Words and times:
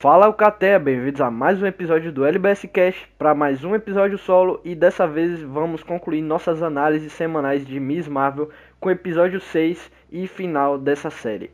Fala 0.00 0.26
Alcateia, 0.26 0.78
bem-vindos 0.78 1.20
a 1.20 1.28
mais 1.28 1.60
um 1.60 1.66
episódio 1.66 2.12
do 2.12 2.24
LBS 2.24 2.64
Cash, 2.72 3.08
para 3.18 3.34
mais 3.34 3.64
um 3.64 3.74
episódio 3.74 4.16
solo 4.16 4.60
e 4.64 4.72
dessa 4.72 5.08
vez 5.08 5.42
vamos 5.42 5.82
concluir 5.82 6.22
nossas 6.22 6.62
análises 6.62 7.12
semanais 7.12 7.66
de 7.66 7.80
Miss 7.80 8.06
Marvel 8.06 8.48
com 8.78 8.88
o 8.88 8.92
episódio 8.92 9.40
6 9.40 9.90
e 10.12 10.28
final 10.28 10.78
dessa 10.78 11.10
série. 11.10 11.50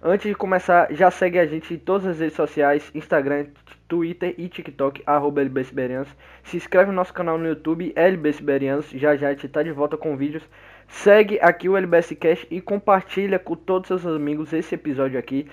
Antes 0.00 0.28
de 0.28 0.34
começar, 0.36 0.94
já 0.94 1.10
segue 1.10 1.40
a 1.40 1.46
gente 1.46 1.74
em 1.74 1.76
todas 1.76 2.06
as 2.06 2.20
redes 2.20 2.36
sociais, 2.36 2.88
Instagram, 2.94 3.46
Twitter 3.88 4.32
e 4.38 4.48
TikTok, 4.48 5.02
arroba. 5.04 5.40
Se 6.44 6.56
inscreve 6.56 6.90
no 6.90 6.96
nosso 6.96 7.12
canal 7.12 7.36
no 7.36 7.48
YouTube, 7.48 7.92
LBSiberianos, 7.96 8.90
já 8.90 9.16
já 9.16 9.26
a 9.26 9.32
gente 9.32 9.48
tá 9.48 9.60
de 9.60 9.72
volta 9.72 9.96
com 9.96 10.16
vídeos. 10.16 10.44
Segue 10.88 11.38
aqui 11.40 11.68
o 11.68 11.76
LBS 11.76 12.14
Cash 12.18 12.46
e 12.50 12.60
compartilha 12.60 13.38
com 13.38 13.54
todos 13.54 13.90
os 13.90 14.00
seus 14.00 14.16
amigos 14.16 14.52
esse 14.52 14.74
episódio 14.74 15.18
aqui. 15.18 15.46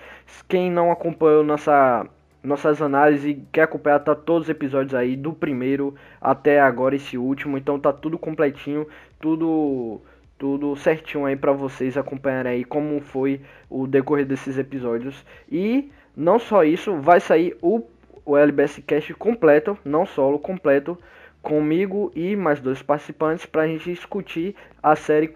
Quem 0.48 0.72
não 0.72 0.92
acompanhou 0.92 1.44
nossa 1.44 2.08
nossas 2.42 2.82
análises 2.82 3.38
quer 3.52 3.64
acompanhar 3.64 4.00
tá 4.00 4.16
todos 4.16 4.44
os 4.44 4.50
episódios 4.50 4.94
aí 4.94 5.16
do 5.16 5.34
primeiro 5.34 5.96
até 6.22 6.60
agora 6.60 6.96
esse 6.96 7.18
último, 7.18 7.58
então 7.58 7.80
tá 7.80 7.92
tudo 7.92 8.20
completinho, 8.20 8.88
tudo 9.20 10.00
tudo 10.38 10.76
certinho 10.76 11.26
aí 11.26 11.36
para 11.36 11.52
vocês 11.52 11.98
acompanharem 11.98 12.54
aí 12.54 12.64
como 12.64 13.02
foi 13.02 13.42
o 13.70 13.88
decorrer 13.88 14.26
desses 14.26 14.58
episódios. 14.58 15.26
E 15.52 15.92
não 16.16 16.40
só 16.40 16.64
isso, 16.64 16.96
vai 17.02 17.20
sair 17.20 17.58
o 17.62 17.84
o 18.26 18.36
LBS 18.36 18.82
Cast 18.88 19.14
completo, 19.14 19.78
não 19.86 20.06
solo, 20.06 20.40
completo 20.40 20.98
comigo 21.46 22.12
e 22.16 22.36
mais 22.36 22.60
dois 22.60 22.82
participantes 22.82 23.46
para 23.46 23.62
a 23.62 23.68
gente 23.68 23.94
discutir 23.94 24.56
a 24.82 24.96
série 24.96 25.36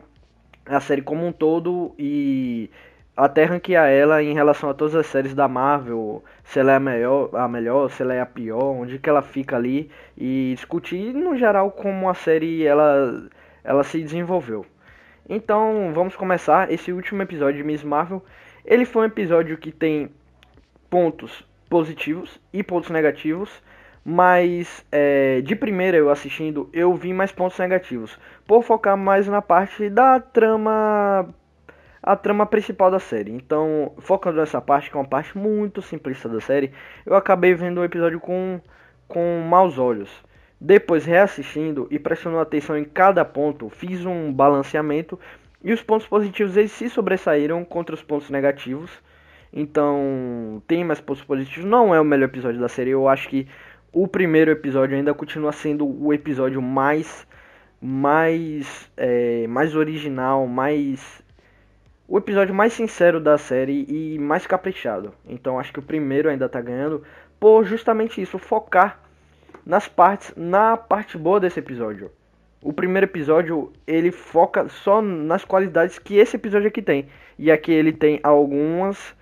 a 0.65 0.79
série 0.79 1.03
como 1.03 1.25
um 1.25 1.31
todo 1.31 1.93
e 1.97 2.69
até 3.15 3.43
ranquear 3.43 3.87
ela 3.89 4.23
em 4.23 4.33
relação 4.33 4.69
a 4.69 4.73
todas 4.73 4.95
as 4.95 5.05
séries 5.05 5.35
da 5.35 5.47
Marvel, 5.47 6.23
se 6.43 6.59
ela 6.59 6.71
é 6.71 6.75
a 6.75 6.79
melhor, 6.79 7.29
a 7.35 7.47
melhor, 7.47 7.89
se 7.89 8.01
ela 8.01 8.13
é 8.13 8.21
a 8.21 8.25
pior, 8.25 8.75
onde 8.75 8.97
que 8.97 9.09
ela 9.09 9.21
fica 9.21 9.55
ali 9.55 9.89
e 10.17 10.53
discutir 10.55 11.13
no 11.13 11.35
geral 11.35 11.71
como 11.71 12.09
a 12.09 12.13
série 12.13 12.65
ela 12.65 13.29
ela 13.63 13.83
se 13.83 14.01
desenvolveu. 14.01 14.65
Então, 15.27 15.91
vamos 15.93 16.15
começar 16.15 16.71
esse 16.71 16.91
último 16.91 17.21
episódio 17.21 17.57
de 17.57 17.63
Miss 17.63 17.83
Marvel. 17.83 18.23
Ele 18.65 18.85
foi 18.85 19.03
um 19.03 19.05
episódio 19.05 19.57
que 19.57 19.71
tem 19.71 20.09
pontos 20.89 21.45
positivos 21.69 22.39
e 22.51 22.63
pontos 22.63 22.89
negativos, 22.89 23.61
mas 24.03 24.85
é, 24.91 25.41
de 25.41 25.55
primeira 25.55 25.97
eu 25.97 26.09
assistindo 26.09 26.69
eu 26.73 26.93
vi 26.95 27.13
mais 27.13 27.31
pontos 27.31 27.57
negativos, 27.59 28.17
por 28.47 28.63
focar 28.63 28.97
mais 28.97 29.27
na 29.27 29.41
parte 29.41 29.89
da 29.89 30.19
trama 30.19 31.33
a 32.01 32.15
trama 32.15 32.45
principal 32.45 32.89
da 32.89 32.99
série. 32.99 33.31
Então, 33.31 33.93
focando 33.99 34.37
nessa 34.37 34.61
parte, 34.61 34.89
que 34.89 34.97
é 34.97 34.99
uma 34.99 35.07
parte 35.07 35.37
muito 35.37 35.81
simplista 35.81 36.29
da 36.29 36.39
série, 36.39 36.71
eu 37.05 37.15
acabei 37.15 37.53
vendo 37.53 37.79
o 37.79 37.83
episódio 37.83 38.19
com, 38.19 38.59
com 39.07 39.41
maus 39.47 39.77
olhos. 39.77 40.09
Depois, 40.59 41.05
reassistindo 41.05 41.87
e 41.89 41.99
prestando 41.99 42.39
atenção 42.39 42.77
em 42.77 42.83
cada 42.83 43.23
ponto, 43.23 43.69
fiz 43.69 44.05
um 44.05 44.31
balanceamento 44.31 45.19
e 45.63 45.71
os 45.71 45.81
pontos 45.81 46.07
positivos 46.07 46.57
eles 46.57 46.71
se 46.71 46.89
sobressaíram 46.89 47.63
contra 47.63 47.95
os 47.95 48.01
pontos 48.01 48.29
negativos. 48.29 48.91
Então, 49.51 50.61
tem 50.67 50.83
mais 50.83 51.01
pontos 51.01 51.23
positivos. 51.23 51.65
Não 51.69 51.93
é 51.93 51.99
o 51.99 52.05
melhor 52.05 52.25
episódio 52.25 52.59
da 52.59 52.67
série. 52.67 52.91
Eu 52.91 53.07
acho 53.07 53.27
que 53.29 53.47
o 53.91 54.07
primeiro 54.07 54.51
episódio 54.51 54.95
ainda 54.95 55.13
continua 55.13 55.51
sendo 55.51 55.85
o 55.87 56.13
episódio 56.13 56.61
mais 56.61 57.27
mais 57.81 58.91
é, 58.97 59.47
mais 59.47 59.75
original, 59.75 60.45
mais 60.47 61.23
o 62.07 62.17
episódio 62.17 62.53
mais 62.53 62.73
sincero 62.73 63.19
da 63.19 63.37
série 63.37 63.85
e 63.87 64.19
mais 64.19 64.45
caprichado. 64.45 65.13
Então 65.27 65.59
acho 65.59 65.71
que 65.71 65.79
o 65.79 65.83
primeiro 65.83 66.29
ainda 66.29 66.49
tá 66.49 66.59
ganhando 66.59 67.03
por 67.39 67.63
justamente 67.65 68.21
isso, 68.21 68.37
focar 68.37 68.99
nas 69.65 69.87
partes, 69.87 70.33
na 70.35 70.75
parte 70.75 71.17
boa 71.17 71.39
desse 71.39 71.59
episódio. 71.59 72.11
O 72.61 72.73
primeiro 72.73 73.05
episódio, 73.05 73.71
ele 73.87 74.11
foca 74.11 74.67
só 74.67 75.01
nas 75.01 75.45
qualidades 75.45 75.97
que 75.97 76.17
esse 76.17 76.35
episódio 76.35 76.67
aqui 76.67 76.81
tem. 76.81 77.07
E 77.37 77.49
aqui 77.49 77.71
ele 77.71 77.93
tem 77.93 78.19
alguns 78.21 79.15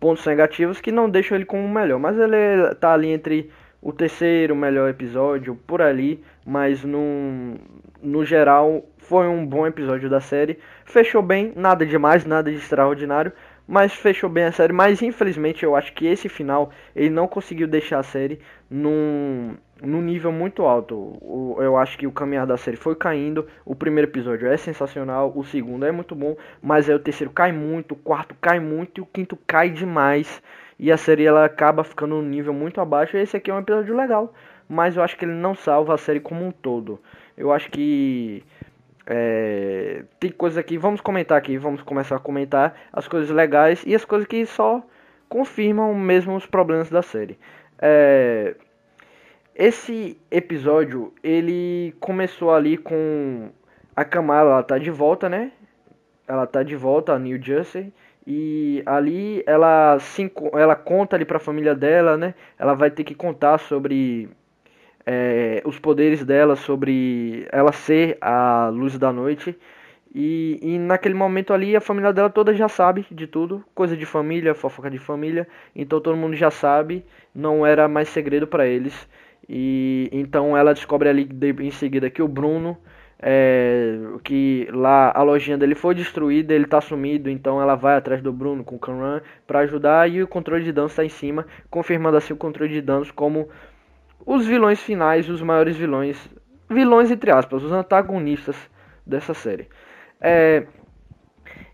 pontos 0.00 0.26
negativos 0.26 0.80
que 0.80 0.90
não 0.90 1.08
deixam 1.08 1.36
ele 1.36 1.44
como 1.44 1.64
o 1.64 1.68
melhor, 1.68 2.00
mas 2.00 2.18
ele 2.18 2.74
tá 2.80 2.92
ali 2.92 3.08
entre 3.08 3.50
o 3.82 3.92
terceiro 3.92 4.54
melhor 4.54 4.88
episódio, 4.88 5.56
por 5.66 5.82
ali, 5.82 6.22
mas 6.46 6.84
no, 6.84 7.56
no 8.00 8.24
geral 8.24 8.84
foi 8.98 9.26
um 9.26 9.44
bom 9.44 9.66
episódio 9.66 10.08
da 10.08 10.20
série. 10.20 10.56
Fechou 10.84 11.20
bem, 11.20 11.52
nada 11.56 11.84
demais, 11.84 12.24
nada 12.24 12.48
de 12.48 12.56
extraordinário, 12.56 13.32
mas 13.66 13.92
fechou 13.92 14.30
bem 14.30 14.44
a 14.44 14.52
série. 14.52 14.72
Mas 14.72 15.02
infelizmente 15.02 15.64
eu 15.64 15.74
acho 15.74 15.92
que 15.94 16.06
esse 16.06 16.28
final 16.28 16.70
ele 16.94 17.10
não 17.10 17.26
conseguiu 17.26 17.66
deixar 17.66 17.98
a 17.98 18.04
série 18.04 18.38
num, 18.70 19.56
num 19.82 20.00
nível 20.00 20.32
muito 20.32 20.62
alto. 20.62 21.18
eu 21.58 21.76
acho 21.76 21.98
que 21.98 22.06
o 22.06 22.12
caminhar 22.12 22.46
da 22.46 22.56
série 22.56 22.76
foi 22.76 22.94
caindo. 22.94 23.46
O 23.64 23.74
primeiro 23.74 24.10
episódio 24.10 24.48
é 24.48 24.56
sensacional, 24.56 25.32
o 25.34 25.44
segundo 25.44 25.84
é 25.84 25.92
muito 25.92 26.14
bom, 26.14 26.36
mas 26.62 26.88
aí 26.88 26.94
o 26.94 26.98
terceiro 26.98 27.32
cai 27.32 27.52
muito, 27.52 27.92
o 27.92 27.96
quarto 27.96 28.34
cai 28.40 28.60
muito 28.60 28.98
e 28.98 29.02
o 29.02 29.06
quinto 29.06 29.36
cai 29.46 29.70
demais 29.70 30.42
e 30.78 30.90
a 30.90 30.96
série 30.96 31.24
ela 31.24 31.44
acaba 31.44 31.84
ficando 31.84 32.16
num 32.16 32.28
nível 32.28 32.52
muito 32.52 32.80
abaixo. 32.80 33.16
Esse 33.16 33.36
aqui 33.36 33.50
é 33.50 33.54
um 33.54 33.60
episódio 33.60 33.96
legal, 33.96 34.32
mas 34.68 34.96
eu 34.96 35.02
acho 35.02 35.16
que 35.16 35.24
ele 35.24 35.32
não 35.34 35.54
salva 35.54 35.94
a 35.94 35.98
série 35.98 36.20
como 36.20 36.44
um 36.44 36.50
todo. 36.50 37.00
Eu 37.36 37.52
acho 37.52 37.70
que 37.70 38.42
é, 39.06 40.04
tem 40.18 40.30
coisas 40.30 40.58
aqui, 40.58 40.78
vamos 40.78 41.00
comentar 41.00 41.38
aqui, 41.38 41.56
vamos 41.58 41.82
começar 41.82 42.16
a 42.16 42.20
comentar 42.20 42.74
as 42.92 43.08
coisas 43.08 43.30
legais 43.30 43.82
e 43.86 43.94
as 43.94 44.04
coisas 44.04 44.26
que 44.26 44.44
só 44.46 44.82
confirmam 45.28 45.94
mesmo 45.94 46.36
os 46.36 46.46
problemas 46.46 46.90
da 46.90 47.02
série. 47.02 47.38
É, 47.78 48.54
esse 49.54 50.18
episódio 50.30 51.12
ele 51.22 51.94
começou 52.00 52.52
ali 52.52 52.76
com 52.76 53.50
a 53.94 54.04
Kamala, 54.04 54.50
ela 54.50 54.62
tá 54.62 54.78
de 54.78 54.90
volta, 54.90 55.28
né? 55.28 55.52
Ela 56.26 56.46
tá 56.46 56.62
de 56.62 56.76
volta 56.76 57.12
a 57.12 57.18
New 57.18 57.40
Jersey 57.42 57.92
e 58.26 58.82
ali 58.86 59.42
ela, 59.46 59.98
se, 59.98 60.30
ela 60.54 60.76
conta 60.76 61.16
ali 61.16 61.24
para 61.24 61.36
a 61.36 61.40
família 61.40 61.74
dela, 61.74 62.16
né? 62.16 62.34
Ela 62.58 62.74
vai 62.74 62.90
ter 62.90 63.04
que 63.04 63.14
contar 63.14 63.58
sobre 63.58 64.28
é, 65.04 65.62
os 65.64 65.78
poderes 65.78 66.24
dela, 66.24 66.56
sobre 66.56 67.46
ela 67.50 67.72
ser 67.72 68.16
a 68.20 68.68
luz 68.72 68.98
da 68.98 69.12
noite. 69.12 69.58
E, 70.14 70.58
e, 70.62 70.78
naquele 70.78 71.14
momento 71.14 71.54
ali 71.54 71.74
a 71.74 71.80
família 71.80 72.12
dela 72.12 72.28
toda 72.28 72.54
já 72.54 72.68
sabe 72.68 73.06
de 73.10 73.26
tudo, 73.26 73.64
coisa 73.74 73.96
de 73.96 74.04
família, 74.04 74.54
fofoca 74.54 74.90
de 74.90 74.98
família, 74.98 75.48
então 75.74 76.00
todo 76.02 76.16
mundo 76.18 76.36
já 76.36 76.50
sabe, 76.50 77.02
não 77.34 77.64
era 77.64 77.88
mais 77.88 78.08
segredo 78.10 78.46
para 78.46 78.66
eles. 78.66 79.08
E 79.48 80.08
então 80.12 80.56
ela 80.56 80.72
descobre 80.72 81.08
ali 81.08 81.28
em 81.60 81.70
seguida 81.70 82.08
que 82.08 82.22
o 82.22 82.28
Bruno 82.28 82.78
é, 83.24 83.98
que 84.24 84.68
lá 84.72 85.12
a 85.14 85.22
lojinha 85.22 85.56
dele 85.56 85.76
foi 85.76 85.94
destruída, 85.94 86.52
ele 86.52 86.66
tá 86.66 86.80
sumido, 86.80 87.30
então 87.30 87.62
ela 87.62 87.76
vai 87.76 87.96
atrás 87.96 88.20
do 88.20 88.32
Bruno 88.32 88.64
com 88.64 88.74
o 88.74 88.78
Kanran 88.78 89.20
para 89.46 89.60
ajudar 89.60 90.10
e 90.10 90.20
o 90.20 90.26
controle 90.26 90.64
de 90.64 90.72
danos 90.72 90.90
está 90.90 91.04
em 91.04 91.08
cima, 91.08 91.46
confirmando 91.70 92.16
assim 92.16 92.32
o 92.32 92.36
controle 92.36 92.72
de 92.72 92.80
danos 92.80 93.12
como 93.12 93.48
os 94.26 94.44
vilões 94.44 94.80
finais, 94.80 95.28
os 95.28 95.40
maiores 95.40 95.76
vilões, 95.76 96.28
vilões 96.68 97.12
entre 97.12 97.30
aspas, 97.30 97.62
os 97.62 97.70
antagonistas 97.70 98.56
dessa 99.06 99.34
série. 99.34 99.68
É, 100.20 100.66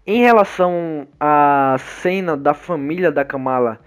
em 0.06 0.20
relação 0.20 1.08
à 1.18 1.76
cena 1.78 2.36
da 2.36 2.52
família 2.52 3.10
da 3.10 3.24
Kamala 3.24 3.80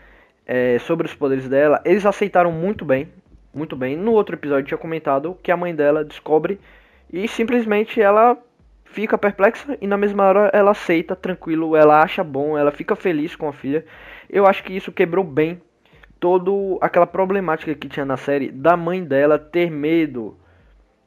é, 0.48 0.80
sobre 0.80 1.06
os 1.06 1.14
poderes 1.14 1.48
dela, 1.48 1.80
eles 1.86 2.06
aceitaram 2.08 2.52
muito 2.52 2.84
bem, 2.84 3.08
muito 3.54 3.76
bem. 3.76 3.96
No 3.96 4.12
outro 4.14 4.36
episódio 4.36 4.66
tinha 4.66 4.78
comentado 4.78 5.38
que 5.42 5.52
a 5.52 5.58
mãe 5.58 5.76
dela 5.76 6.04
descobre 6.04 6.60
e 7.12 7.28
simplesmente 7.28 8.02
ela 8.02 8.38
fica 8.86 9.18
perplexa 9.18 9.78
e 9.80 9.88
na 9.88 9.98
mesma 9.98 10.24
hora 10.26 10.50
ela 10.54 10.72
aceita, 10.72 11.16
tranquilo, 11.16 11.76
ela 11.76 12.02
acha 12.02 12.24
bom, 12.24 12.58
ela 12.58 12.72
fica 12.72 12.96
feliz 12.96 13.36
com 13.36 13.48
a 13.48 13.54
filha. 13.54 13.86
Eu 14.30 14.46
acho 14.46 14.64
que 14.64 14.76
isso 14.76 14.92
quebrou 14.92 15.24
bem 15.24 15.62
toda 16.20 16.52
aquela 16.82 17.08
problemática 17.08 17.74
que 17.74 17.90
tinha 17.90 18.06
na 18.06 18.18
série 18.18 18.52
da 18.52 18.78
mãe 18.78 19.04
dela 19.04 19.40
ter 19.40 19.72
medo 19.72 20.38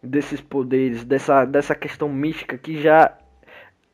desses 0.03 0.41
poderes, 0.41 1.05
dessa, 1.05 1.45
dessa 1.45 1.75
questão 1.75 2.09
mística 2.09 2.59
que 2.59 2.81
já 2.83 3.17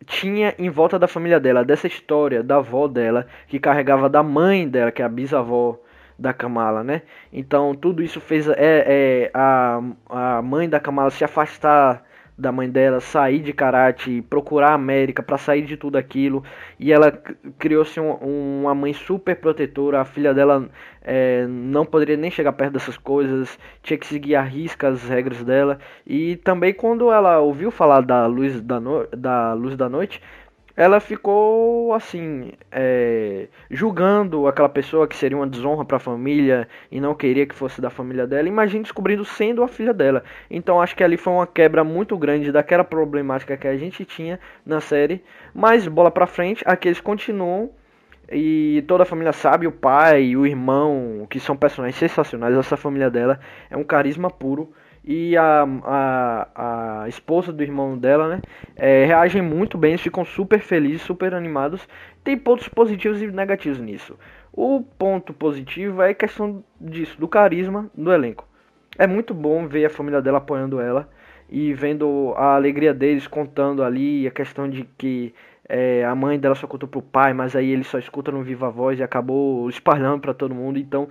tinha 0.07 0.55
em 0.59 0.71
volta 0.71 0.99
da 0.99 1.07
família 1.07 1.39
dela, 1.39 1.65
dessa 1.65 1.87
história 1.87 2.43
da 2.43 2.57
avó 2.57 2.89
dela, 2.89 3.27
que 3.47 3.61
carregava 3.61 4.09
da 4.09 4.23
mãe 4.23 4.69
dela, 4.69 4.91
que 4.91 5.03
é 5.03 5.05
a 5.05 5.09
bisavó 5.09 5.79
da 6.21 6.35
Kamala, 6.35 6.85
né? 6.85 7.03
Então 7.33 7.75
tudo 7.75 8.03
isso 8.03 8.21
fez 8.21 8.47
é, 8.49 8.55
é, 8.59 9.31
a, 9.33 9.81
a 10.09 10.43
mãe 10.43 10.69
da 10.69 10.79
Kamala 10.79 11.11
se 11.11 11.25
afastar 11.25 12.05
da 12.41 12.51
mãe 12.51 12.69
dela, 12.71 13.01
sair 13.01 13.41
de 13.41 13.53
karate, 13.53 14.23
procurar 14.23 14.71
a 14.71 14.75
América 14.75 15.23
para 15.23 15.37
sair 15.37 15.63
de 15.63 15.77
tudo 15.77 15.97
aquilo. 15.97 16.43
E 16.79 16.91
ela 16.91 17.13
criou-se 17.59 18.01
um, 18.01 18.63
uma 18.63 18.75
mãe 18.75 18.95
super 18.95 19.37
protetora. 19.37 20.01
A 20.01 20.05
filha 20.05 20.33
dela 20.33 20.69
é, 21.03 21.47
não 21.47 21.85
poderia 21.85 22.17
nem 22.17 22.31
chegar 22.31 22.53
perto 22.53 22.73
dessas 22.73 22.97
coisas, 22.97 23.59
tinha 23.83 23.99
que 23.99 24.07
seguir 24.07 24.35
a 24.37 24.43
risca 24.43 24.89
as 24.89 25.07
regras 25.07 25.45
dela. 25.45 25.79
E 26.07 26.37
também 26.37 26.73
quando 26.73 27.13
ela 27.13 27.39
ouviu 27.41 27.71
falar 27.71 28.01
da 28.01 28.27
luz 28.27 28.61
da, 28.61 28.81
no, 28.81 29.07
da 29.09 29.53
luz 29.53 29.77
da 29.77 29.89
noite, 29.89 30.21
ela 30.81 30.99
ficou 30.99 31.93
assim, 31.93 32.53
é, 32.73 33.49
julgando 33.71 34.47
aquela 34.47 34.67
pessoa 34.67 35.07
que 35.07 35.15
seria 35.15 35.37
uma 35.37 35.47
desonra 35.47 35.85
para 35.85 35.99
a 35.99 36.01
família 36.01 36.67
e 36.91 36.99
não 36.99 37.15
queria 37.15 37.45
que 37.45 37.55
fosse 37.55 37.83
da 37.83 37.91
família 37.91 38.27
dela. 38.27 38.49
Imagine 38.49 38.85
descobrindo 38.85 39.23
sendo 39.23 39.63
a 39.63 39.69
filha 39.69 39.93
dela. 39.93 40.25
Então 40.51 40.81
acho 40.81 40.97
que 40.97 41.05
ali 41.05 41.19
foi 41.19 41.35
uma 41.35 41.47
quebra 41.47 41.85
muito 41.85 42.17
grande 42.17 42.51
daquela 42.51 42.83
problemática 42.83 43.59
que 43.59 43.69
a 43.69 43.77
gente 43.77 44.07
tinha 44.07 44.41
na 44.65 44.81
série. 44.81 45.23
Mas 45.53 45.87
bola 45.87 46.11
para 46.11 46.27
frente, 46.27 46.65
aqui 46.67 46.89
eles 46.89 47.01
continuam 47.03 47.69
e 48.33 48.83
toda 48.89 49.03
a 49.03 49.07
família 49.07 49.35
sabe, 49.35 49.67
o 49.67 49.73
pai, 49.73 50.35
o 50.35 50.47
irmão, 50.47 51.27
que 51.29 51.39
são 51.39 51.59
personagens 51.59 51.99
sensacionais. 51.99 52.57
Essa 52.57 52.79
família 52.79 53.11
dela 53.11 53.39
é 53.69 53.77
um 53.77 53.85
carisma 53.85 54.31
puro 54.31 54.73
e 55.05 55.37
a, 55.37 55.67
a, 55.85 57.03
a 57.03 57.09
esposa 57.09 57.53
do 57.53 57.63
irmão 57.63 57.97
dela, 57.97 58.29
né, 58.29 58.43
é, 58.77 59.05
reagem 59.07 59.43
muito 59.43 59.79
bem, 59.79 59.97
ficam 59.97 60.25
super 60.25 60.61
felizes, 60.61 61.03
super 61.03 61.35
animados. 61.35 61.89
Tem 62.23 62.37
pontos 62.37 62.69
positivos 62.69 63.23
e 63.23 63.27
negativos 63.27 63.79
nisso. 63.79 64.19
O 64.53 64.83
ponto 64.83 65.33
positivo 65.33 66.03
é 66.03 66.11
a 66.11 66.15
questão 66.15 66.63
disso, 66.81 67.19
do 67.19 67.29
carisma 67.29 67.91
do 67.95 68.13
elenco. 68.13 68.47
É 68.99 69.07
muito 69.07 69.33
bom 69.33 69.67
ver 69.67 69.87
a 69.87 69.91
família 69.91 70.21
dela 70.21 70.39
apoiando 70.39 70.81
ela 70.81 71.09
e 71.49 71.73
vendo 71.73 72.35
a 72.37 72.55
alegria 72.55 72.93
deles 72.93 73.27
contando 73.27 73.83
ali 73.83 74.27
a 74.27 74.31
questão 74.31 74.69
de 74.69 74.85
que 74.99 75.35
é, 75.69 76.05
a 76.05 76.15
mãe 76.15 76.39
dela 76.39 76.55
só 76.55 76.67
contou 76.67 76.89
pro 76.89 77.01
pai, 77.01 77.33
mas 77.33 77.55
aí 77.55 77.71
ele 77.71 77.85
só 77.85 77.99
escuta 77.99 78.33
no 78.33 78.43
viva 78.43 78.69
voz 78.69 78.99
e 78.99 79.03
acabou 79.03 79.69
espalhando 79.69 80.21
para 80.21 80.35
todo 80.35 80.55
mundo. 80.55 80.79
Então 80.79 81.09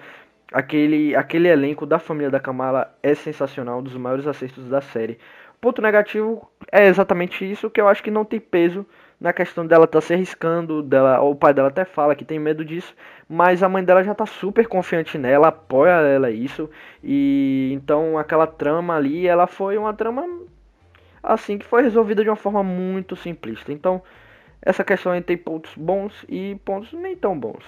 aquele, 0.51 1.15
aquele 1.15 1.47
elenco 1.47 1.85
da 1.85 1.99
família 1.99 2.29
da 2.29 2.39
Kamala 2.39 2.93
é 3.01 3.13
sensacional, 3.13 3.79
um 3.79 3.83
dos 3.83 3.95
maiores 3.95 4.27
acertos 4.27 4.67
da 4.69 4.81
série. 4.81 5.19
Ponto 5.61 5.81
negativo 5.81 6.49
é 6.71 6.87
exatamente 6.87 7.49
isso, 7.49 7.69
que 7.69 7.81
eu 7.81 7.87
acho 7.87 8.01
que 8.01 8.11
não 8.11 8.23
tem 8.23 8.39
peso 8.39 8.85
na 9.19 9.33
questão 9.33 9.65
dela 9.65 9.83
estar 9.83 9.99
tá 9.99 10.05
se 10.05 10.13
arriscando, 10.13 10.81
dela, 10.81 11.19
o 11.21 11.35
pai 11.35 11.53
dela 11.53 11.67
até 11.67 11.83
fala 11.83 12.15
que 12.15 12.23
tem 12.23 12.39
medo 12.39 12.63
disso, 12.63 12.95
mas 13.27 13.61
a 13.61 13.67
mãe 13.67 13.83
dela 13.83 14.01
já 14.03 14.15
tá 14.15 14.25
super 14.25 14.67
confiante 14.67 15.17
nela, 15.17 15.49
apoia 15.49 15.91
ela 15.91 16.31
isso, 16.31 16.69
e 17.03 17.71
então 17.73 18.17
aquela 18.17 18.47
trama 18.47 18.95
ali, 18.95 19.27
ela 19.27 19.45
foi 19.45 19.77
uma 19.77 19.93
trama 19.93 20.25
assim 21.21 21.57
que 21.57 21.65
foi 21.65 21.81
resolvida 21.81 22.23
de 22.23 22.29
uma 22.29 22.37
forma 22.37 22.63
muito 22.63 23.15
simplista. 23.17 23.73
Então, 23.73 24.01
essa 24.61 24.83
questão 24.83 25.11
aí 25.11 25.21
tem 25.21 25.37
pontos 25.37 25.73
bons 25.75 26.25
e 26.29 26.55
pontos 26.63 26.93
nem 26.93 27.15
tão 27.15 27.37
bons. 27.37 27.63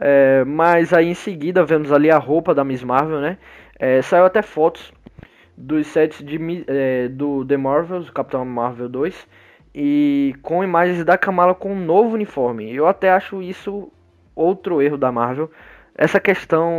É, 0.00 0.44
mas 0.44 0.92
aí 0.92 1.08
em 1.08 1.14
seguida 1.14 1.64
vemos 1.64 1.90
ali 1.92 2.10
a 2.10 2.18
roupa 2.18 2.54
da 2.54 2.64
Miss 2.64 2.84
Marvel, 2.84 3.20
né? 3.20 3.36
É, 3.78 4.00
saiu 4.02 4.24
até 4.24 4.42
fotos 4.42 4.92
dos 5.56 5.88
sets 5.88 6.24
de, 6.24 6.64
é, 6.68 7.08
do 7.08 7.44
The 7.44 7.56
Marvels, 7.56 8.10
Capitão 8.10 8.44
Marvel 8.44 8.88
2, 8.88 9.26
e 9.74 10.34
com 10.42 10.62
imagens 10.62 11.04
da 11.04 11.18
Kamala 11.18 11.54
com 11.54 11.72
um 11.72 11.84
novo 11.84 12.14
uniforme. 12.14 12.72
Eu 12.72 12.86
até 12.86 13.10
acho 13.10 13.42
isso 13.42 13.90
outro 14.36 14.80
erro 14.80 14.96
da 14.96 15.10
Marvel. 15.10 15.50
Essa 15.96 16.20
questão 16.20 16.70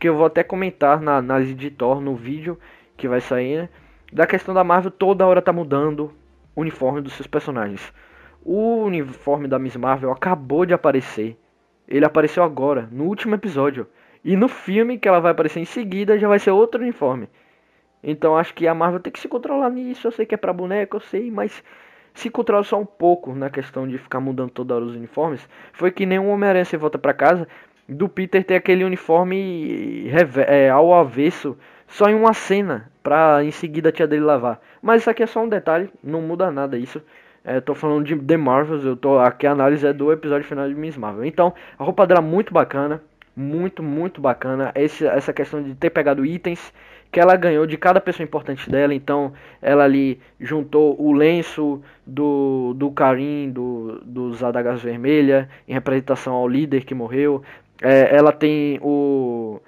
que 0.00 0.08
eu 0.08 0.16
vou 0.16 0.24
até 0.24 0.42
comentar 0.42 1.02
na 1.02 1.18
análise 1.18 1.54
de 1.54 1.70
Thor 1.70 2.00
no 2.00 2.16
vídeo 2.16 2.58
que 2.96 3.06
vai 3.06 3.20
sair, 3.20 3.62
né? 3.62 3.68
Da 4.10 4.26
questão 4.26 4.54
da 4.54 4.64
Marvel 4.64 4.90
toda 4.90 5.26
hora 5.26 5.42
tá 5.42 5.52
mudando 5.52 6.12
o 6.54 6.62
uniforme 6.62 7.02
dos 7.02 7.12
seus 7.12 7.26
personagens. 7.26 7.92
O 8.42 8.84
uniforme 8.84 9.48
da 9.48 9.58
Miss 9.58 9.76
Marvel 9.76 10.10
acabou 10.10 10.64
de 10.64 10.72
aparecer 10.72 11.36
ele 11.88 12.04
apareceu 12.04 12.42
agora, 12.42 12.88
no 12.90 13.04
último 13.04 13.34
episódio. 13.34 13.86
E 14.24 14.36
no 14.36 14.48
filme 14.48 14.98
que 14.98 15.08
ela 15.08 15.20
vai 15.20 15.32
aparecer 15.32 15.60
em 15.60 15.64
seguida 15.64 16.18
já 16.18 16.26
vai 16.26 16.38
ser 16.38 16.50
outro 16.50 16.82
uniforme. 16.82 17.28
Então 18.02 18.36
acho 18.36 18.54
que 18.54 18.66
a 18.66 18.74
Marvel 18.74 19.00
tem 19.00 19.12
que 19.12 19.20
se 19.20 19.28
controlar 19.28 19.70
nisso. 19.70 20.06
Eu 20.06 20.12
sei 20.12 20.26
que 20.26 20.34
é 20.34 20.38
pra 20.38 20.52
boneca, 20.52 20.96
eu 20.96 21.00
sei, 21.00 21.30
mas 21.30 21.62
se 22.14 22.30
controla 22.30 22.64
só 22.64 22.80
um 22.80 22.86
pouco 22.86 23.34
na 23.34 23.50
questão 23.50 23.86
de 23.86 23.98
ficar 23.98 24.20
mudando 24.20 24.50
toda 24.50 24.74
hora 24.74 24.84
os 24.84 24.96
uniformes. 24.96 25.48
Foi 25.72 25.90
que 25.90 26.06
nem 26.06 26.18
um 26.18 26.30
Homem-Aranha 26.30 26.64
se 26.64 26.76
volta 26.76 26.98
pra 26.98 27.14
casa. 27.14 27.46
Do 27.88 28.08
Peter 28.08 28.42
ter 28.42 28.56
aquele 28.56 28.84
uniforme 28.84 30.10
é, 30.48 30.70
ao 30.70 30.92
avesso 30.92 31.56
só 31.86 32.08
em 32.08 32.14
uma 32.14 32.32
cena 32.32 32.90
pra 33.02 33.44
em 33.44 33.52
seguida 33.52 33.90
a 33.90 33.92
tia 33.92 34.06
dele 34.08 34.24
lavar. 34.24 34.60
Mas 34.82 35.02
isso 35.02 35.10
aqui 35.10 35.22
é 35.22 35.26
só 35.26 35.42
um 35.42 35.48
detalhe, 35.48 35.88
não 36.02 36.20
muda 36.20 36.50
nada 36.50 36.76
isso. 36.76 37.00
É, 37.48 37.60
tô 37.60 37.76
falando 37.76 38.04
de 38.04 38.16
The 38.16 38.36
Marvels, 38.36 38.84
eu 38.84 38.96
tô 38.96 39.20
aqui 39.20 39.46
a 39.46 39.52
análise 39.52 39.86
é 39.86 39.92
do 39.92 40.10
episódio 40.10 40.44
final 40.44 40.68
de 40.68 40.74
Miss 40.74 40.96
Marvel. 40.96 41.24
Então, 41.24 41.54
a 41.78 41.84
roupa 41.84 42.04
dela 42.04 42.18
é 42.18 42.22
muito 42.22 42.52
bacana, 42.52 43.00
muito, 43.36 43.84
muito 43.84 44.20
bacana. 44.20 44.72
Esse, 44.74 45.06
essa 45.06 45.32
questão 45.32 45.62
de 45.62 45.72
ter 45.76 45.90
pegado 45.90 46.26
itens 46.26 46.72
que 47.12 47.20
ela 47.20 47.36
ganhou 47.36 47.64
de 47.64 47.76
cada 47.76 48.00
pessoa 48.00 48.24
importante 48.24 48.68
dela. 48.68 48.92
Então, 48.92 49.32
ela 49.62 49.84
ali 49.84 50.20
juntou 50.40 51.00
o 51.00 51.12
lenço 51.12 51.80
do, 52.04 52.74
do 52.74 52.90
Karim, 52.90 53.52
do, 53.52 54.00
dos 54.04 54.42
Adagas 54.42 54.82
Vermelha, 54.82 55.48
em 55.68 55.72
representação 55.72 56.34
ao 56.34 56.48
líder 56.48 56.84
que 56.84 56.96
morreu. 56.96 57.44
É, 57.80 58.12
ela 58.12 58.32
tem 58.32 58.80
o 58.82 59.60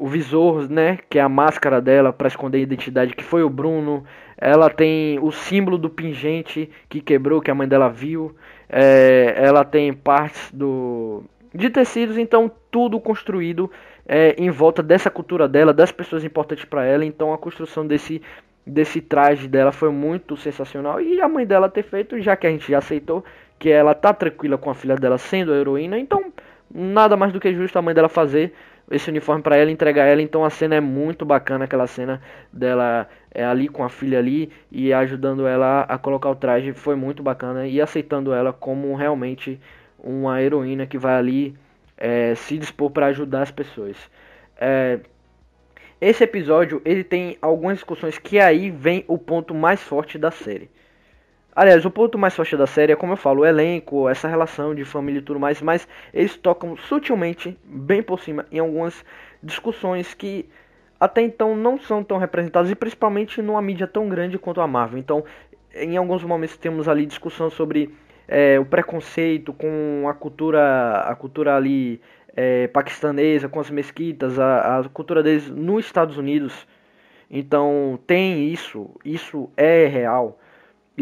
o 0.00 0.06
visor, 0.06 0.66
né, 0.70 0.98
que 1.10 1.18
é 1.18 1.22
a 1.22 1.28
máscara 1.28 1.78
dela 1.78 2.10
para 2.10 2.26
esconder 2.26 2.56
a 2.56 2.62
identidade, 2.62 3.14
que 3.14 3.22
foi 3.22 3.42
o 3.42 3.50
Bruno. 3.50 4.02
Ela 4.34 4.70
tem 4.70 5.18
o 5.20 5.30
símbolo 5.30 5.76
do 5.76 5.90
pingente 5.90 6.70
que 6.88 7.02
quebrou, 7.02 7.42
que 7.42 7.50
a 7.50 7.54
mãe 7.54 7.68
dela 7.68 7.90
viu. 7.90 8.34
É, 8.66 9.34
ela 9.36 9.62
tem 9.62 9.92
partes 9.92 10.50
do 10.52 11.22
de 11.52 11.68
tecidos, 11.68 12.16
então 12.16 12.50
tudo 12.70 12.98
construído 12.98 13.70
é, 14.08 14.34
em 14.38 14.48
volta 14.48 14.82
dessa 14.82 15.10
cultura 15.10 15.46
dela, 15.46 15.74
das 15.74 15.92
pessoas 15.92 16.24
importantes 16.24 16.64
para 16.64 16.86
ela. 16.86 17.04
Então 17.04 17.34
a 17.34 17.38
construção 17.38 17.86
desse 17.86 18.22
desse 18.66 19.02
traje 19.02 19.48
dela 19.48 19.72
foi 19.72 19.90
muito 19.90 20.36
sensacional 20.36 21.00
e 21.00 21.20
a 21.20 21.28
mãe 21.28 21.44
dela 21.44 21.68
ter 21.68 21.82
feito, 21.82 22.18
já 22.20 22.36
que 22.36 22.46
a 22.46 22.50
gente 22.50 22.70
já 22.70 22.78
aceitou 22.78 23.22
que 23.58 23.68
ela 23.68 23.94
tá 23.94 24.14
tranquila 24.14 24.56
com 24.56 24.70
a 24.70 24.74
filha 24.74 24.96
dela 24.96 25.18
sendo 25.18 25.52
a 25.52 25.56
heroína, 25.56 25.98
então 25.98 26.32
nada 26.72 27.16
mais 27.16 27.32
do 27.32 27.40
que 27.40 27.52
justo 27.52 27.78
a 27.78 27.82
mãe 27.82 27.94
dela 27.94 28.08
fazer 28.08 28.54
esse 28.90 29.08
uniforme 29.08 29.42
para 29.42 29.56
ela, 29.56 29.70
entregar 29.70 30.04
ela. 30.04 30.20
Então 30.20 30.44
a 30.44 30.50
cena 30.50 30.74
é 30.74 30.80
muito 30.80 31.24
bacana, 31.24 31.64
aquela 31.64 31.86
cena 31.86 32.20
dela 32.52 33.08
é, 33.32 33.44
ali 33.44 33.68
com 33.68 33.84
a 33.84 33.88
filha 33.88 34.18
ali 34.18 34.50
e 34.70 34.92
ajudando 34.92 35.46
ela 35.46 35.82
a 35.82 35.96
colocar 35.96 36.30
o 36.30 36.36
traje. 36.36 36.72
Foi 36.72 36.96
muito 36.96 37.22
bacana 37.22 37.66
e 37.66 37.80
aceitando 37.80 38.32
ela 38.32 38.52
como 38.52 38.94
realmente 38.94 39.60
uma 39.98 40.42
heroína 40.42 40.86
que 40.86 40.98
vai 40.98 41.14
ali 41.14 41.54
é, 41.96 42.34
se 42.34 42.58
dispor 42.58 42.90
para 42.90 43.06
ajudar 43.06 43.42
as 43.42 43.50
pessoas. 43.50 43.96
É, 44.56 44.98
esse 46.00 46.24
episódio 46.24 46.80
ele 46.84 47.04
tem 47.04 47.36
algumas 47.40 47.76
discussões 47.76 48.18
que 48.18 48.38
aí 48.38 48.70
vem 48.70 49.04
o 49.06 49.18
ponto 49.18 49.54
mais 49.54 49.80
forte 49.80 50.18
da 50.18 50.30
série. 50.30 50.70
Aliás, 51.60 51.84
o 51.84 51.90
ponto 51.90 52.16
mais 52.16 52.34
forte 52.34 52.56
da 52.56 52.66
série 52.66 52.92
é, 52.92 52.96
como 52.96 53.12
eu 53.12 53.18
falo, 53.18 53.42
o 53.42 53.44
elenco, 53.44 54.08
essa 54.08 54.26
relação 54.26 54.74
de 54.74 54.82
família 54.82 55.18
e 55.18 55.22
tudo 55.22 55.38
mais, 55.38 55.60
mas 55.60 55.86
eles 56.10 56.34
tocam 56.34 56.74
sutilmente, 56.74 57.54
bem 57.62 58.02
por 58.02 58.18
cima, 58.18 58.46
em 58.50 58.58
algumas 58.58 59.04
discussões 59.42 60.14
que 60.14 60.48
até 60.98 61.20
então 61.20 61.54
não 61.54 61.78
são 61.78 62.02
tão 62.02 62.16
representadas, 62.16 62.70
e 62.70 62.74
principalmente 62.74 63.42
numa 63.42 63.60
mídia 63.60 63.86
tão 63.86 64.08
grande 64.08 64.38
quanto 64.38 64.62
a 64.62 64.66
Marvel. 64.66 64.98
Então, 64.98 65.22
em 65.74 65.98
alguns 65.98 66.24
momentos 66.24 66.56
temos 66.56 66.88
ali 66.88 67.04
discussão 67.04 67.50
sobre 67.50 67.94
é, 68.26 68.58
o 68.58 68.64
preconceito 68.64 69.52
com 69.52 70.06
a 70.08 70.14
cultura, 70.14 71.02
a 71.02 71.14
cultura 71.14 71.56
ali 71.56 72.00
é, 72.34 72.68
paquistanesa, 72.68 73.50
com 73.50 73.60
as 73.60 73.68
mesquitas, 73.68 74.38
a, 74.38 74.78
a 74.78 74.88
cultura 74.88 75.22
deles 75.22 75.50
nos 75.50 75.84
Estados 75.84 76.16
Unidos. 76.16 76.66
Então, 77.30 78.00
tem 78.06 78.48
isso, 78.48 78.98
isso 79.04 79.50
é 79.58 79.86
real. 79.86 80.39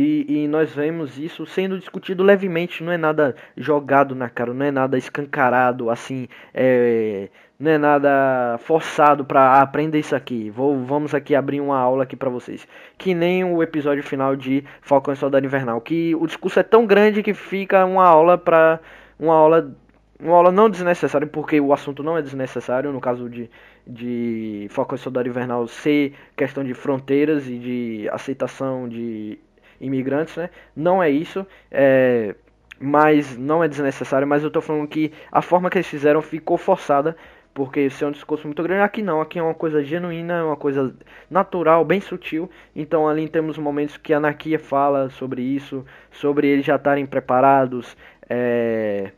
E, 0.01 0.45
e, 0.45 0.47
nós 0.47 0.73
vemos 0.73 1.19
isso 1.19 1.45
sendo 1.45 1.77
discutido 1.77 2.23
levemente, 2.23 2.85
não 2.85 2.93
é 2.93 2.97
nada 2.97 3.35
jogado 3.57 4.15
na 4.15 4.31
cara, 4.31 4.55
não 4.55 4.65
é 4.65 4.71
nada 4.71 4.97
escancarado, 4.97 5.91
assim, 5.91 6.29
é, 6.55 7.29
não 7.59 7.73
é 7.73 7.79
nada 7.79 8.59
forçado 8.61 9.25
para 9.25 9.61
aprender 9.61 9.99
isso 9.99 10.15
aqui. 10.15 10.51
Vou, 10.51 10.85
vamos 10.85 11.15
aqui 11.17 11.35
abrir 11.35 11.61
uma 11.61 11.77
aula 11.77 12.05
aqui 12.05 12.15
para 12.15 12.31
vocês. 12.31 12.65
Que 12.97 13.13
nem 13.13 13.43
o 13.43 13.61
episódio 13.61 14.05
final 14.05 14.37
de 14.37 14.63
Falcão 14.81 15.13
e 15.13 15.17
Soldado 15.17 15.45
Invernal, 15.45 15.81
que 15.81 16.15
o 16.15 16.29
discurso 16.29 16.61
é 16.61 16.63
tão 16.63 16.87
grande 16.87 17.21
que 17.21 17.35
fica 17.35 17.85
uma 17.85 18.07
aula 18.07 18.39
para 18.39 18.79
uma 19.19 19.35
aula 19.35 19.77
uma 20.21 20.37
aula 20.37 20.53
não 20.53 20.71
desnecessária, 20.71 21.27
porque 21.27 21.61
o 21.61 21.73
assunto 21.73 22.05
não 22.05 22.17
é 22.17 22.23
desnecessário, 22.23 22.93
no 22.93 23.01
caso 23.01 23.29
de, 23.29 23.51
de 23.85 24.69
Falcão 24.71 24.95
e 24.97 24.99
Soldado 24.99 25.29
Invernal 25.29 25.67
ser 25.67 26.15
questão 26.37 26.63
de 26.63 26.75
fronteiras 26.75 27.49
e 27.49 27.59
de 27.59 28.09
aceitação 28.13 28.89
de 28.89 29.39
imigrantes, 29.81 30.37
né? 30.37 30.51
Não 30.75 31.03
é 31.03 31.11
isso, 31.11 31.47
é, 31.71 32.35
mas 32.81 33.37
não 33.37 33.63
é 33.63 33.69
desnecessário. 33.69 34.27
Mas 34.27 34.43
eu 34.43 34.51
tô 34.51 34.61
falando 34.61 34.87
que 34.89 35.13
a 35.31 35.43
forma 35.43 35.71
que 35.71 35.79
eles 35.79 35.87
fizeram 35.87 36.23
ficou 36.23 36.57
forçada, 36.57 37.17
porque 37.55 37.81
isso 37.81 38.05
é 38.05 38.07
um 38.07 38.13
discurso 38.13 38.47
muito 38.47 38.63
grande. 38.63 38.83
Aqui 38.83 39.03
não, 39.03 39.21
aqui 39.21 39.39
é 39.39 39.43
uma 39.43 39.55
coisa 39.55 39.83
genuína, 39.83 40.35
é 40.35 40.43
uma 40.43 40.57
coisa 40.57 40.95
natural, 41.31 41.85
bem 41.85 42.01
sutil. 42.01 42.51
Então 42.75 43.09
ali 43.09 43.29
temos 43.29 43.59
momentos 43.59 43.97
que 43.97 44.13
a 44.13 44.19
Anakia 44.19 44.59
fala 44.59 45.11
sobre 45.11 45.43
isso, 45.43 45.85
sobre 46.11 46.49
eles 46.49 46.65
já 46.65 46.77
estarem 46.77 47.07
preparados, 47.07 47.97
é, 48.29 49.11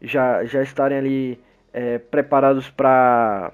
já, 0.00 0.44
já 0.44 0.62
estarem 0.62 0.98
ali 0.98 1.40
é, 1.72 1.98
preparados 1.98 2.70
para 2.70 3.52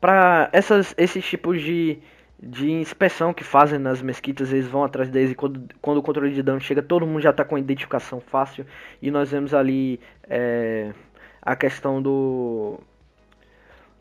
para 0.00 0.50
esses 0.98 1.24
tipos 1.24 1.62
de 1.62 2.00
de 2.42 2.72
inspeção 2.72 3.32
que 3.32 3.44
fazem 3.44 3.78
nas 3.78 4.02
mesquitas, 4.02 4.52
eles 4.52 4.66
vão 4.66 4.82
atrás 4.82 5.08
deles 5.08 5.30
e 5.30 5.34
quando, 5.34 5.62
quando 5.80 5.98
o 5.98 6.02
controle 6.02 6.34
de 6.34 6.42
dano 6.42 6.60
chega, 6.60 6.82
todo 6.82 7.06
mundo 7.06 7.20
já 7.20 7.30
está 7.30 7.44
com 7.44 7.56
identificação 7.56 8.20
fácil. 8.20 8.66
E 9.00 9.12
nós 9.12 9.30
vemos 9.30 9.54
ali 9.54 10.00
é, 10.28 10.92
a 11.40 11.54
questão 11.54 12.02
do. 12.02 12.80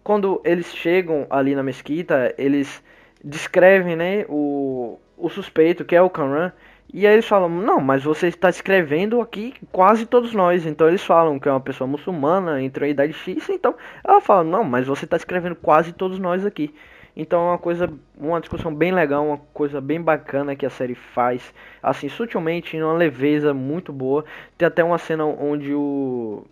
Quando 0.03 0.41
eles 0.43 0.73
chegam 0.73 1.27
ali 1.29 1.53
na 1.53 1.61
mesquita, 1.61 2.33
eles 2.35 2.83
descrevem 3.23 3.95
né, 3.95 4.25
o, 4.27 4.97
o 5.15 5.29
suspeito, 5.29 5.85
que 5.85 5.95
é 5.95 6.01
o 6.01 6.09
Kanran, 6.09 6.51
e 6.91 7.05
aí 7.05 7.13
eles 7.13 7.27
falam, 7.27 7.47
não, 7.47 7.79
mas 7.79 8.03
você 8.03 8.27
está 8.27 8.49
escrevendo 8.49 9.21
aqui 9.21 9.53
quase 9.71 10.07
todos 10.07 10.33
nós. 10.33 10.65
Então 10.65 10.87
eles 10.87 11.03
falam 11.03 11.39
que 11.39 11.47
é 11.47 11.51
uma 11.51 11.61
pessoa 11.61 11.87
muçulmana, 11.87 12.61
entrou 12.61 12.87
em 12.87 12.91
idade 12.91 13.13
X, 13.13 13.49
então 13.49 13.75
ela 14.03 14.19
fala, 14.19 14.43
não, 14.43 14.63
mas 14.63 14.87
você 14.87 15.05
está 15.05 15.15
escrevendo 15.15 15.55
quase 15.55 15.93
todos 15.93 16.17
nós 16.17 16.43
aqui. 16.43 16.73
Então 17.15 17.41
é 17.41 17.51
uma 17.51 17.57
coisa, 17.57 17.91
uma 18.17 18.39
discussão 18.39 18.73
bem 18.73 18.91
legal, 18.91 19.25
uma 19.25 19.37
coisa 19.53 19.81
bem 19.81 20.01
bacana 20.01 20.55
que 20.55 20.65
a 20.65 20.69
série 20.69 20.95
faz, 20.95 21.53
assim, 21.83 22.07
sutilmente, 22.07 22.81
uma 22.81 22.93
leveza 22.93 23.53
muito 23.53 23.91
boa. 23.91 24.23
Tem 24.57 24.67
até 24.67 24.83
uma 24.83 24.97
cena 24.97 25.25
onde 25.25 25.73
o 25.73 26.45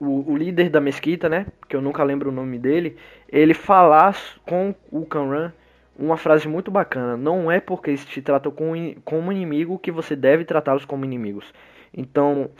o, 0.00 0.32
o, 0.32 0.36
líder 0.36 0.70
da 0.70 0.80
mesquita, 0.80 1.28
né, 1.28 1.46
que 1.68 1.74
eu 1.74 1.82
nunca 1.82 2.04
lembro 2.04 2.30
o 2.30 2.32
nome 2.32 2.58
dele, 2.58 2.96
ele 3.28 3.52
falar 3.52 4.16
com 4.46 4.74
o 4.90 5.04
Kanran 5.04 5.52
uma 5.98 6.16
frase 6.16 6.46
muito 6.46 6.70
bacana. 6.70 7.16
Não 7.16 7.50
é 7.50 7.58
porque 7.58 7.90
eles 7.90 8.04
te 8.04 8.22
tratam 8.22 8.52
como, 8.52 8.76
como 9.04 9.32
inimigo 9.32 9.78
que 9.78 9.90
você 9.90 10.14
deve 10.14 10.44
tratá-los 10.44 10.84
como 10.84 11.04
inimigos. 11.04 11.52
Então, 11.92 12.50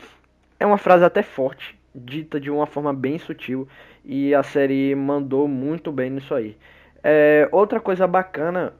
é 0.59 0.65
uma 0.65 0.77
frase 0.77 1.05
até 1.05 1.23
forte, 1.23 1.79
dita 1.95 2.39
de 2.39 2.51
uma 2.51 2.65
forma 2.65 2.93
bem 2.93 3.17
sutil, 3.17 3.67
e 4.03 4.35
a 4.35 4.43
série 4.43 4.93
mandou 4.93 5.47
muito 5.47 5.91
bem 5.91 6.09
nisso 6.09 6.35
aí. 6.35 6.57
É, 7.03 7.47
outra 7.51 7.79
coisa 7.79 8.07
bacana 8.07 8.73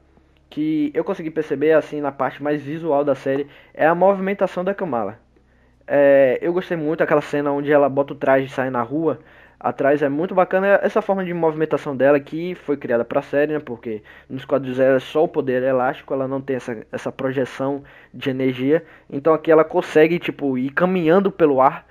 que 0.50 0.92
eu 0.94 1.04
consegui 1.04 1.30
perceber 1.30 1.74
assim 1.74 2.02
na 2.02 2.12
parte 2.12 2.42
mais 2.42 2.62
visual 2.62 3.04
da 3.04 3.16
série 3.16 3.48
é 3.74 3.86
a 3.86 3.96
movimentação 3.96 4.64
da 4.64 4.74
Kamala. 4.74 5.20
É, 5.88 6.38
eu 6.42 6.54
gostei 6.54 6.78
muito 6.78 7.00
daquela 7.00 7.22
cena 7.22 7.52
onde 7.52 7.72
ela 7.72 7.90
bota 7.90 8.14
o 8.14 8.16
traje 8.16 8.46
e 8.46 8.50
sai 8.50 8.70
na 8.70 8.82
rua 8.82 9.20
atrás 9.60 10.02
é 10.02 10.08
muito 10.08 10.34
bacana 10.34 10.80
essa 10.82 11.02
forma 11.02 11.26
de 11.26 11.34
movimentação 11.34 11.96
dela 11.96 12.20
que 12.20 12.56
foi 12.56 12.78
criada 12.78 13.04
para 13.04 13.20
a 13.20 13.24
série, 13.24 13.54
né? 13.54 13.60
Porque 13.60 14.02
nos 14.30 14.46
quadros 14.46 14.80
é 14.80 14.98
só 15.00 15.26
o 15.26 15.28
poder 15.28 15.62
elástico, 15.64 16.14
ela 16.14 16.28
não 16.28 16.40
tem 16.40 16.56
essa, 16.56 16.86
essa 16.92 17.12
projeção 17.12 17.84
de 18.14 18.30
energia. 18.30 18.84
Então 19.10 19.34
aqui 19.34 19.52
ela 19.52 19.64
consegue 19.66 20.18
tipo 20.18 20.58
ir 20.58 20.70
caminhando 20.72 21.32
pelo 21.32 21.62
ar 21.62 21.86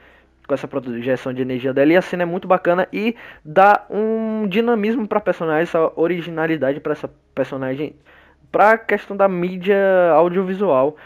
com 0.48 0.54
essa 0.54 0.66
projeção 0.66 1.32
de 1.32 1.42
energia 1.42 1.74
dela 1.74 1.92
e 1.92 1.96
a 1.96 2.02
cena 2.02 2.22
é 2.22 2.26
muito 2.26 2.48
bacana 2.48 2.88
e 2.90 3.14
dá 3.44 3.84
um 3.90 4.48
dinamismo 4.48 5.06
para 5.06 5.20
personagem, 5.20 5.62
essa 5.62 5.92
originalidade 5.94 6.80
para 6.80 6.92
essa 6.92 7.10
personagem, 7.34 7.94
para 8.50 8.70
a 8.70 8.78
questão 8.78 9.14
da 9.14 9.28
mídia 9.28 9.76
audiovisual 10.14 10.96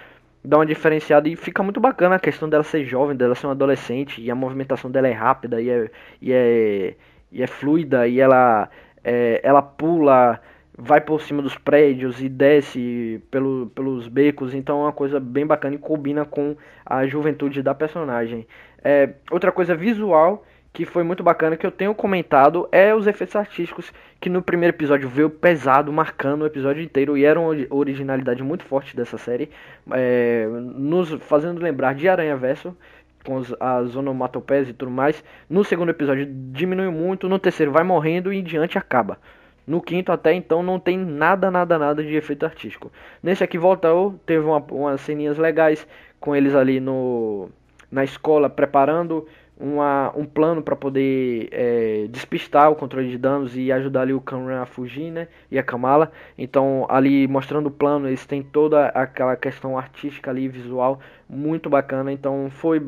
dá 0.45 0.59
uma 0.59 0.67
diferenciada 0.67 1.29
e 1.29 1.37
fica 1.37 1.63
muito 1.63 1.81
bacana 1.81 2.17
a 2.17 2.21
questão 2.21 2.49
dela 2.49 2.65
ser 2.65 2.85
jovem, 2.85 3.17
dela 3.17 3.35
ser 3.35 3.47
uma 3.47 3.53
adolescente 3.53 4.21
e 4.21 4.31
a 4.31 4.35
movimentação 4.35 4.91
dela 4.91 5.09
é 5.09 5.13
rápida 5.13 5.61
e 5.61 5.71
é, 5.71 5.91
e 6.21 6.33
é, 6.33 6.95
e 7.31 7.43
é 7.43 7.47
fluida 7.47 8.07
e 8.09 8.21
ela, 8.21 8.69
é, 9.05 9.41
ela 9.43 9.63
pula, 9.63 10.41
vai 10.77 11.01
por 11.01 11.21
cima 11.21 11.43
dos 11.43 11.57
prédios 11.57 12.21
e 12.21 12.29
desce 12.29 13.23
pelo, 13.31 13.71
pelos 13.75 14.09
becos, 14.09 14.55
então 14.55 14.81
é 14.81 14.85
uma 14.85 14.93
coisa 14.93 15.21
bem 15.21 15.47
bacana 15.47 15.77
e 15.77 15.79
combina 15.79 16.25
com 16.25 16.57
a 16.85 17.07
juventude 17.07 17.63
da 17.63 17.75
personagem. 17.75 18.47
É, 18.85 19.11
outra 19.31 19.53
coisa 19.53 19.75
visual 19.75 20.45
que 20.73 20.87
foi 20.87 21.03
muito 21.03 21.23
bacana, 21.23 21.57
que 21.57 21.67
eu 21.67 21.71
tenho 21.71 21.95
comentado, 21.95 22.67
é 22.73 22.95
os 22.95 23.07
efeitos 23.07 23.37
artísticos, 23.37 23.93
que 24.19 24.31
no 24.31 24.41
primeiro 24.41 24.75
episódio 24.75 25.07
veio 25.09 25.29
pesado, 25.29 25.93
marcando 25.93 26.43
o 26.43 26.47
episódio 26.47 26.83
inteiro, 26.83 27.17
e 27.17 27.25
era 27.25 27.39
uma 27.39 27.55
originalidade 27.69 28.43
muito 28.43 28.65
forte 28.65 28.97
dessa 28.97 29.19
série, 29.19 29.51
é, 29.91 30.47
nos 30.49 31.11
fazendo 31.25 31.61
lembrar 31.61 31.95
de 31.95 32.09
Aranha 32.09 32.37
Verso, 32.37 32.75
com 33.23 33.39
as, 33.39 33.55
as 33.61 33.95
onomatopeias 33.95 34.69
e 34.69 34.73
tudo 34.73 34.91
mais. 34.91 35.23
No 35.49 35.63
segundo 35.63 35.91
episódio 35.91 36.27
diminuiu 36.27 36.91
muito, 36.91 37.29
no 37.29 37.39
terceiro 37.39 37.71
vai 37.71 37.85
morrendo 37.85 38.33
e 38.33 38.39
em 38.39 38.43
diante 38.43 38.79
acaba. 38.79 39.19
No 39.67 39.81
quinto 39.81 40.11
até 40.11 40.33
então 40.33 40.63
não 40.63 40.81
tem 40.81 40.99
nada, 40.99 41.51
nada, 41.51 41.79
nada 41.79 42.03
de 42.03 42.17
efeito 42.17 42.45
artístico. 42.45 42.91
Nesse 43.23 43.45
aqui 43.45 43.59
voltou, 43.59 44.19
teve 44.27 44.45
uma, 44.45 44.59
umas 44.59 45.01
ceninhas 45.03 45.39
legais 45.39 45.87
com 46.19 46.35
eles 46.35 46.55
ali 46.55 46.81
no 46.81 47.49
na 47.93 48.03
escola 48.03 48.49
preparando 48.49 49.29
uma, 49.61 50.13
um 50.17 50.25
plano 50.25 50.63
para 50.63 50.75
poder 50.75 51.49
é, 51.53 52.07
despistar 52.09 52.71
o 52.71 52.75
controle 52.75 53.11
de 53.11 53.19
danos 53.19 53.57
e 53.57 53.71
ajudar 53.71 54.01
ali 54.01 54.13
o 54.13 54.21
Kamran 54.21 54.63
a 54.63 54.67
fugir, 54.67 55.13
né? 55.13 55.29
E 55.51 55.59
a 55.59 55.63
Kamala. 55.63 56.11
Então, 56.37 56.87
ali 56.89 57.29
mostrando 57.29 57.67
o 57.67 57.71
plano, 57.71 58.09
eles 58.09 58.27
têm 58.27 58.43
toda 58.43 58.87
aquela 58.89 59.37
questão 59.37 59.79
artística 59.79 60.31
ali, 60.31 60.49
visual, 60.49 60.99
muito 61.29 61.71
bacana. 61.71 62.11
Então, 62.11 62.49
foi 62.51 62.85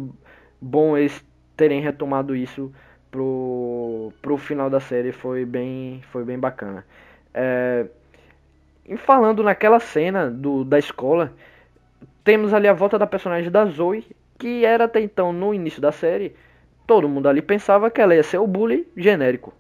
bom 0.61 0.97
eles 0.97 1.25
terem 1.57 1.81
retomado 1.81 2.35
isso 2.35 2.73
pro, 3.11 4.13
pro 4.21 4.37
final 4.37 4.69
da 4.69 4.81
série, 4.81 5.13
foi 5.13 5.45
bem, 5.45 6.03
foi 6.11 6.25
bem 6.25 6.39
bacana. 6.39 6.85
É, 7.33 7.87
e 8.87 8.97
falando 8.97 9.43
naquela 9.43 9.79
cena 9.79 10.29
do, 10.31 10.65
da 10.65 10.79
escola, 10.79 11.33
temos 12.25 12.53
ali 12.53 12.67
a 12.67 12.73
volta 12.73 12.99
da 12.99 13.07
personagem 13.07 13.51
da 13.51 13.65
Zoe, 13.67 14.05
que 14.45 14.63
era 14.63 14.85
até 14.85 15.01
então 15.01 15.33
no 15.33 15.55
início 15.55 15.81
da 15.81 15.91
série 15.91 16.37
todo 16.87 17.09
mundo 17.09 17.31
ali 17.31 17.41
pensava 17.41 17.91
que 17.91 17.99
ela 17.99 18.15
ia 18.15 18.23
ser 18.23 18.37
o 18.37 18.47
bully 18.47 18.87
genérico. 18.95 19.55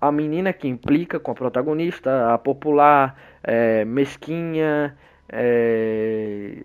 A 0.00 0.10
menina 0.10 0.50
que 0.50 0.66
implica 0.66 1.20
com 1.20 1.30
a 1.30 1.34
protagonista, 1.34 2.32
a 2.32 2.38
popular, 2.38 3.20
é, 3.42 3.84
mesquinha, 3.84 4.96
é, 5.28 6.56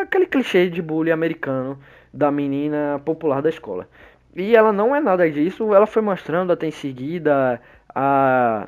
aquele 0.00 0.24
clichê 0.24 0.70
de 0.70 0.80
bully 0.80 1.12
americano 1.12 1.78
da 2.10 2.30
menina 2.30 2.98
popular 3.04 3.42
da 3.42 3.50
escola. 3.50 3.86
E 4.34 4.56
ela 4.56 4.72
não 4.72 4.96
é 4.96 5.00
nada 5.00 5.30
disso, 5.30 5.74
ela 5.74 5.86
foi 5.86 6.00
mostrando 6.00 6.54
até 6.54 6.66
em 6.66 6.70
seguida 6.70 7.60
a, 7.94 8.66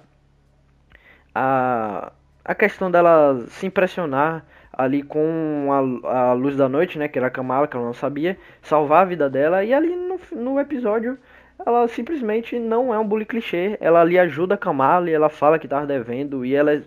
a, 1.34 2.12
a 2.44 2.54
questão 2.54 2.90
dela 2.90 3.46
se 3.48 3.66
impressionar 3.66 4.44
ali 4.76 5.02
com 5.02 6.02
a, 6.04 6.30
a 6.30 6.32
luz 6.32 6.56
da 6.56 6.68
noite, 6.68 6.98
né, 6.98 7.08
que 7.08 7.18
era 7.18 7.28
a 7.28 7.30
Kamala, 7.30 7.66
que 7.66 7.76
ela 7.76 7.86
não 7.86 7.94
sabia, 7.94 8.36
salvar 8.62 9.02
a 9.02 9.04
vida 9.04 9.30
dela, 9.30 9.64
e 9.64 9.72
ali 9.72 9.94
no, 9.94 10.18
no 10.32 10.60
episódio 10.60 11.18
ela 11.64 11.86
simplesmente 11.88 12.58
não 12.58 12.92
é 12.92 12.98
um 12.98 13.06
bully 13.06 13.24
clichê, 13.24 13.76
ela 13.80 14.00
ali 14.00 14.18
ajuda 14.18 14.54
a 14.54 14.58
Kamala 14.58 15.08
e 15.08 15.12
ela 15.12 15.28
fala 15.28 15.58
que 15.58 15.68
tava 15.68 15.86
devendo, 15.86 16.44
e 16.44 16.54
ela 16.54 16.72
é 16.72 16.82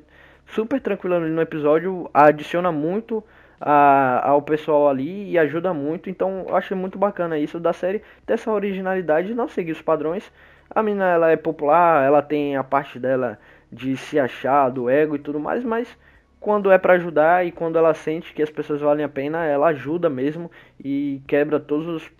super 0.47 0.79
tranquila 0.79 1.19
no 1.19 1.41
episódio, 1.41 2.09
adiciona 2.13 2.71
muito 2.71 3.23
a, 3.59 4.21
ao 4.29 4.41
pessoal 4.41 4.87
ali 4.89 5.31
e 5.31 5.37
ajuda 5.37 5.73
muito, 5.73 6.09
então 6.09 6.45
eu 6.47 6.55
achei 6.55 6.75
muito 6.77 6.97
bacana 6.97 7.37
isso 7.37 7.59
da 7.59 7.73
série, 7.73 8.01
dessa 8.25 8.51
originalidade 8.51 9.29
de 9.29 9.33
não 9.33 9.47
seguir 9.47 9.71
os 9.71 9.81
padrões, 9.81 10.31
a 10.69 10.83
menina 10.83 11.05
ela 11.05 11.31
é 11.31 11.35
popular, 11.35 12.05
ela 12.05 12.21
tem 12.21 12.55
a 12.57 12.63
parte 12.63 12.99
dela 12.99 13.39
de 13.71 13.97
se 13.97 14.19
achar, 14.19 14.69
do 14.69 14.89
ego 14.89 15.15
e 15.15 15.19
tudo 15.19 15.39
mais, 15.39 15.63
mas 15.63 15.97
quando 16.39 16.71
é 16.71 16.77
para 16.77 16.93
ajudar 16.93 17.45
e 17.45 17.51
quando 17.51 17.77
ela 17.77 17.93
sente 17.93 18.33
que 18.33 18.41
as 18.41 18.49
pessoas 18.49 18.81
valem 18.81 19.03
a 19.05 19.09
pena, 19.09 19.45
ela 19.45 19.67
ajuda 19.67 20.09
mesmo 20.09 20.51
e 20.83 21.21
quebra 21.27 21.59
todos 21.59 21.87
os 21.87 22.11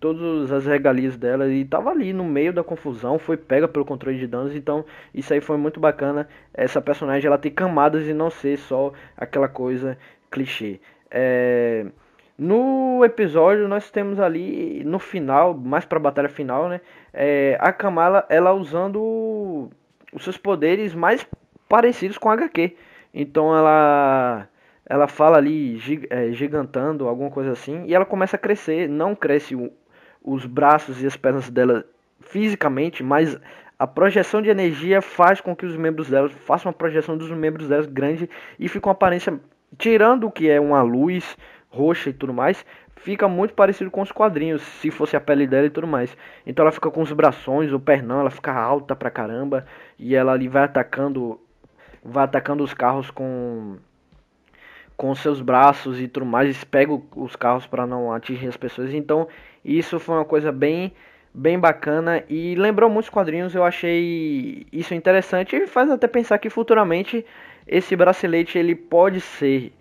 todas 0.00 0.52
as 0.52 0.64
regalias 0.64 1.16
dela 1.16 1.48
e 1.48 1.64
tava 1.64 1.90
ali 1.90 2.12
no 2.12 2.24
meio 2.24 2.52
da 2.52 2.62
confusão, 2.62 3.18
foi 3.18 3.36
pega 3.36 3.66
pelo 3.66 3.84
controle 3.84 4.18
de 4.18 4.26
danos, 4.26 4.54
então 4.54 4.84
isso 5.12 5.32
aí 5.32 5.40
foi 5.40 5.56
muito 5.56 5.80
bacana. 5.80 6.28
Essa 6.54 6.80
personagem 6.80 7.26
ela 7.26 7.38
tem 7.38 7.50
camadas 7.50 8.06
e 8.06 8.14
não 8.14 8.30
ser 8.30 8.58
só 8.58 8.92
aquela 9.16 9.48
coisa 9.48 9.98
clichê. 10.30 10.80
É... 11.10 11.86
No 12.38 13.04
episódio 13.04 13.66
nós 13.66 13.90
temos 13.90 14.20
ali 14.20 14.84
no 14.84 15.00
final, 15.00 15.54
mais 15.54 15.84
para 15.84 15.98
batalha 15.98 16.28
final, 16.28 16.68
né? 16.68 16.80
É... 17.12 17.56
a 17.60 17.72
Kamala 17.72 18.24
ela 18.28 18.52
usando 18.52 19.68
os 20.12 20.22
seus 20.22 20.36
poderes 20.36 20.94
mais 20.94 21.26
parecidos 21.68 22.16
com 22.16 22.30
a 22.30 22.34
HQ. 22.34 22.76
Então 23.20 23.52
ela 23.54 24.48
ela 24.86 25.08
fala 25.08 25.38
ali 25.38 25.76
é, 26.08 26.30
gigantando, 26.30 27.08
alguma 27.08 27.30
coisa 27.30 27.50
assim, 27.50 27.84
e 27.84 27.94
ela 27.94 28.06
começa 28.06 28.36
a 28.36 28.38
crescer. 28.38 28.88
Não 28.88 29.14
cresce 29.14 29.56
o, 29.56 29.72
os 30.22 30.46
braços 30.46 31.02
e 31.02 31.06
as 31.06 31.16
pernas 31.16 31.50
dela 31.50 31.84
fisicamente, 32.20 33.02
mas 33.02 33.36
a 33.76 33.88
projeção 33.88 34.40
de 34.40 34.48
energia 34.48 35.02
faz 35.02 35.40
com 35.40 35.54
que 35.54 35.66
os 35.66 35.76
membros 35.76 36.08
dela 36.08 36.28
façam 36.28 36.70
uma 36.70 36.78
projeção 36.78 37.18
dos 37.18 37.28
membros 37.30 37.68
dela 37.68 37.84
grande 37.86 38.30
e 38.58 38.68
fica 38.68 38.88
uma 38.88 38.92
aparência, 38.92 39.38
tirando 39.76 40.28
o 40.28 40.30
que 40.30 40.48
é 40.48 40.60
uma 40.60 40.80
luz 40.80 41.36
roxa 41.68 42.10
e 42.10 42.12
tudo 42.12 42.32
mais, 42.32 42.64
fica 42.96 43.28
muito 43.28 43.52
parecido 43.52 43.90
com 43.90 44.00
os 44.00 44.12
quadrinhos, 44.12 44.62
se 44.62 44.92
fosse 44.92 45.16
a 45.16 45.20
pele 45.20 45.46
dela 45.46 45.66
e 45.66 45.70
tudo 45.70 45.88
mais. 45.88 46.16
Então 46.46 46.62
ela 46.62 46.72
fica 46.72 46.90
com 46.90 47.02
os 47.02 47.12
braços, 47.12 47.72
o 47.72 47.80
pernão, 47.80 48.20
ela 48.20 48.30
fica 48.30 48.52
alta 48.52 48.94
pra 48.94 49.10
caramba, 49.10 49.66
e 49.98 50.14
ela 50.14 50.32
ali 50.32 50.46
vai 50.48 50.62
atacando 50.62 51.40
vai 52.04 52.24
atacando 52.24 52.62
os 52.62 52.74
carros 52.74 53.10
com 53.10 53.76
com 54.96 55.14
seus 55.14 55.40
braços 55.40 56.00
e 56.00 56.08
tudo 56.08 56.26
mais, 56.26 56.64
pega 56.64 56.92
os 57.14 57.36
carros 57.36 57.68
para 57.68 57.86
não 57.86 58.12
atingir 58.12 58.48
as 58.48 58.56
pessoas. 58.56 58.92
Então, 58.92 59.28
isso 59.64 60.00
foi 60.00 60.16
uma 60.16 60.24
coisa 60.24 60.50
bem 60.50 60.92
bem 61.32 61.56
bacana 61.56 62.24
e 62.28 62.56
lembrou 62.56 62.90
muitos 62.90 63.08
quadrinhos. 63.08 63.54
Eu 63.54 63.62
achei 63.64 64.66
isso 64.72 64.94
interessante 64.94 65.54
e 65.54 65.68
faz 65.68 65.88
até 65.88 66.08
pensar 66.08 66.38
que 66.38 66.50
futuramente 66.50 67.24
esse 67.66 67.94
bracelete 67.94 68.58
ele 68.58 68.74
pode 68.74 69.20
ser 69.20 69.72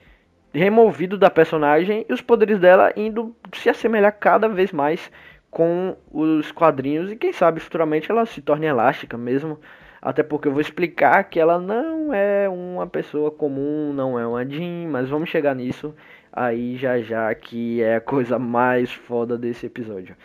removido 0.53 1.17
da 1.17 1.29
personagem 1.29 2.05
e 2.07 2.13
os 2.13 2.21
poderes 2.21 2.59
dela 2.59 2.91
indo 2.95 3.35
se 3.53 3.69
assemelhar 3.69 4.11
cada 4.11 4.47
vez 4.47 4.71
mais 4.71 5.11
com 5.49 5.95
os 6.11 6.51
quadrinhos 6.51 7.11
e 7.11 7.15
quem 7.15 7.33
sabe 7.33 7.59
futuramente 7.59 8.11
ela 8.11 8.25
se 8.25 8.41
torne 8.41 8.67
elástica 8.67 9.17
mesmo. 9.17 9.59
Até 10.07 10.23
porque 10.23 10.47
eu 10.47 10.53
vou 10.53 10.61
explicar 10.61 11.21
que 11.25 11.37
ela 11.37 11.59
não 11.59 12.13
é 12.13 12.47
uma 12.47 12.87
pessoa 12.87 13.29
comum, 13.29 13.91
não 13.91 14.17
é 14.17 14.25
uma 14.25 14.45
Jean, 14.45 14.87
mas 14.87 15.09
vamos 15.09 15.27
chegar 15.27 15.53
nisso 15.53 15.93
aí 16.31 16.77
já 16.77 16.97
já 17.01 17.35
que 17.35 17.81
é 17.81 17.97
a 17.97 17.99
coisa 17.99 18.39
mais 18.39 18.89
foda 18.89 19.37
desse 19.37 19.65
episódio. 19.65 20.15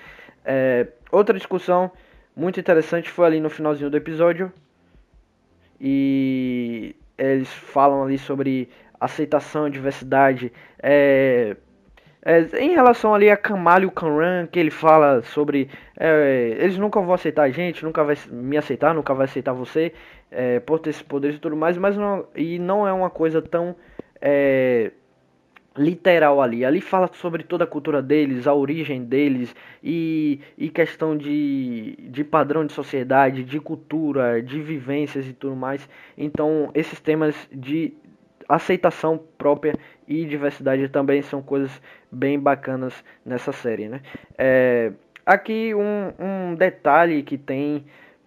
É, 0.44 0.86
outra 1.10 1.36
discussão 1.36 1.90
muito 2.36 2.60
interessante 2.60 3.10
foi 3.10 3.26
ali 3.26 3.40
no 3.40 3.50
finalzinho 3.50 3.90
do 3.90 3.96
episódio 3.96 4.52
e 5.80 6.94
eles 7.18 7.52
falam 7.52 8.04
ali 8.04 8.18
sobre 8.18 8.68
aceitação, 9.00 9.68
diversidade, 9.68 10.52
é, 10.80 11.56
é, 12.24 12.40
em 12.60 12.70
relação 12.70 13.14
ali 13.14 13.28
a 13.28 13.36
Kamal 13.36 13.82
e 13.82 13.86
o 13.86 13.90
Kanran, 13.90 14.46
que 14.46 14.58
ele 14.58 14.70
fala 14.70 15.22
sobre 15.22 15.68
é, 15.98 16.56
eles 16.58 16.78
nunca 16.78 17.00
vão 17.00 17.14
aceitar 17.14 17.42
a 17.42 17.50
gente, 17.50 17.84
nunca 17.84 18.04
vai 18.04 18.16
me 18.30 18.56
aceitar, 18.56 18.94
nunca 18.94 19.12
vai 19.12 19.24
aceitar 19.24 19.52
você, 19.52 19.92
é, 20.30 20.60
por 20.60 20.78
ter 20.78 20.90
esses 20.90 21.02
poderes 21.02 21.36
e 21.36 21.40
tudo 21.40 21.56
mais, 21.56 21.76
mas 21.76 21.96
não, 21.96 22.24
e 22.36 22.58
não 22.58 22.86
é 22.86 22.92
uma 22.92 23.10
coisa 23.10 23.42
tão 23.42 23.74
é, 24.20 24.92
literal 25.76 26.40
ali. 26.40 26.64
Ali 26.64 26.80
fala 26.80 27.10
sobre 27.12 27.42
toda 27.42 27.64
a 27.64 27.66
cultura 27.66 28.00
deles, 28.00 28.46
a 28.46 28.54
origem 28.54 29.04
deles 29.04 29.54
e, 29.82 30.40
e 30.56 30.68
questão 30.68 31.16
de, 31.16 31.96
de 32.08 32.22
padrão 32.22 32.64
de 32.64 32.72
sociedade, 32.72 33.42
de 33.42 33.58
cultura, 33.58 34.40
de 34.40 34.60
vivências 34.60 35.26
e 35.26 35.32
tudo 35.32 35.56
mais. 35.56 35.88
Então, 36.16 36.70
esses 36.72 37.00
temas 37.00 37.34
de 37.52 37.94
aceitação 38.54 39.20
própria 39.38 39.74
e 40.06 40.24
diversidade 40.24 40.88
também 40.88 41.22
são 41.22 41.42
coisas 41.42 41.70
bem 42.10 42.38
bacanas 42.38 43.04
nessa 43.24 43.52
série, 43.52 43.88
né? 43.88 44.00
É, 44.36 44.92
aqui 45.24 45.74
um, 45.74 46.12
um 46.18 46.54
detalhe 46.54 47.22
que 47.22 47.38
tem 47.38 47.84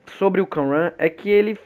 sobre 0.07 0.41
o 0.41 0.47
Kanran 0.47 0.91
é 0.97 1.09
que 1.09 1.29
ele 1.29 1.57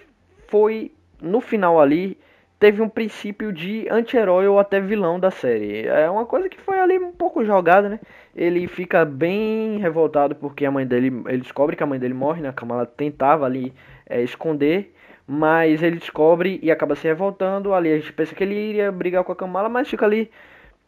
foi 0.48 0.92
no 1.22 1.42
final 1.42 1.80
ali 1.80 2.18
teve 2.60 2.82
um 2.82 2.90
princípio 2.90 3.54
de 3.54 3.88
anti-herói 3.90 4.46
ou 4.48 4.60
até 4.60 4.82
vilão 4.82 5.18
da 5.18 5.32
série. 5.32 5.88
É 5.88 6.10
uma 6.10 6.26
coisa 6.26 6.50
que 6.50 6.60
foi 6.60 6.78
ali 6.78 7.00
um 7.00 7.14
pouco 7.14 7.46
jogada, 7.46 7.88
né? 7.88 8.00
Ele 8.36 8.68
fica 8.68 9.06
bem 9.06 9.78
revoltado 9.80 10.36
porque 10.36 10.66
a 10.66 10.72
mãe 10.72 10.86
dele, 10.86 11.24
ele 11.28 11.42
descobre 11.42 11.76
que 11.76 11.84
a 11.84 11.88
mãe 11.88 11.98
dele 11.98 12.14
morre, 12.14 12.42
né? 12.42 12.50
A 12.50 12.54
Kamala 12.54 12.86
tentava 12.86 13.46
ali 13.46 13.74
é, 14.06 14.22
esconder 14.22 14.94
mas 15.32 15.84
ele 15.84 15.98
descobre 15.98 16.60
e 16.64 16.72
acaba 16.72 16.96
se 16.96 17.08
revoltando. 17.08 17.72
Ali 17.72 17.94
a 17.94 17.98
gente 17.98 18.12
pensa 18.12 18.34
que 18.34 18.44
ele 18.44 18.56
iria 18.56 18.92
brigar 18.92 19.24
com 19.24 19.32
a 19.32 19.36
Kamala, 19.36 19.70
mas 19.70 19.88
fica 19.88 20.04
ali. 20.04 20.32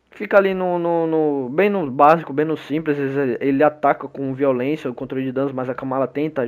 Fica 0.10 0.36
ali 0.36 0.56
no, 0.56 0.80
no, 0.80 1.06
no 1.06 1.50
bem 1.50 1.70
no 1.70 1.90
básico, 1.92 2.34
bem 2.34 2.44
no 2.44 2.58
simples. 2.58 2.98
Ele 3.40 3.64
ataca 3.64 4.08
com 4.08 4.34
violência, 4.34 4.90
o 4.90 4.96
controle 4.96 5.26
de 5.26 5.32
danos, 5.32 5.54
mas 5.54 5.70
a 5.70 5.76
Kamala 5.76 6.08
tenta 6.08 6.42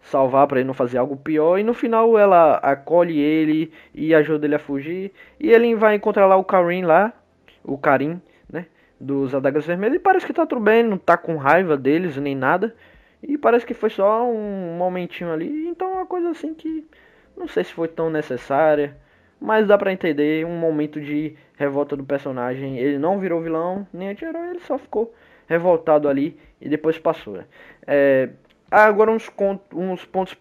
salvar 0.00 0.46
para 0.46 0.60
ele 0.60 0.66
não 0.68 0.74
fazer 0.74 0.96
algo 0.96 1.16
pior. 1.16 1.58
E 1.58 1.64
no 1.64 1.74
final 1.74 2.16
ela 2.16 2.54
acolhe 2.58 3.18
ele 3.18 3.72
e 3.92 4.14
ajuda 4.14 4.46
ele 4.46 4.54
a 4.54 4.60
fugir. 4.60 5.12
E 5.40 5.50
ele 5.50 5.74
vai 5.74 5.96
encontrar 5.96 6.26
lá 6.26 6.36
o 6.36 6.44
Karim 6.44 6.82
lá, 6.82 7.12
o 7.64 7.76
Karim, 7.76 8.22
né? 8.48 8.66
Dos 9.00 9.34
Adagas 9.34 9.66
Vermelhas. 9.66 9.96
E 9.96 9.98
parece 9.98 10.24
que 10.24 10.32
tá 10.32 10.46
tudo 10.46 10.60
bem, 10.60 10.84
não 10.84 10.98
tá 10.98 11.16
com 11.16 11.36
raiva 11.36 11.76
deles 11.76 12.16
nem 12.16 12.36
nada. 12.36 12.76
E 13.20 13.36
parece 13.36 13.66
que 13.66 13.74
foi 13.74 13.90
só 13.90 14.24
um 14.24 14.76
momentinho 14.78 15.32
ali. 15.32 15.66
Então 15.66 15.90
é 15.90 15.94
uma 15.94 16.06
coisa 16.06 16.30
assim 16.30 16.54
que 16.54 16.86
não 17.36 17.48
sei 17.48 17.64
se 17.64 17.72
foi 17.72 17.88
tão 17.88 18.10
necessária, 18.10 18.96
mas 19.40 19.66
dá 19.66 19.76
pra 19.76 19.92
entender 19.92 20.46
um 20.46 20.56
momento 20.56 21.00
de 21.00 21.36
revolta 21.56 21.96
do 21.96 22.04
personagem. 22.04 22.78
Ele 22.78 22.98
não 22.98 23.18
virou 23.18 23.42
vilão, 23.42 23.86
nem 23.92 24.10
anti-herói, 24.10 24.50
ele 24.50 24.60
só 24.60 24.78
ficou 24.78 25.12
revoltado 25.46 26.08
ali 26.08 26.38
e 26.60 26.68
depois 26.68 26.98
passou. 26.98 27.34
Né? 27.34 27.44
É, 27.86 28.30
agora 28.70 29.10
uns, 29.10 29.30
uns 29.72 30.04
pontos 30.04 30.36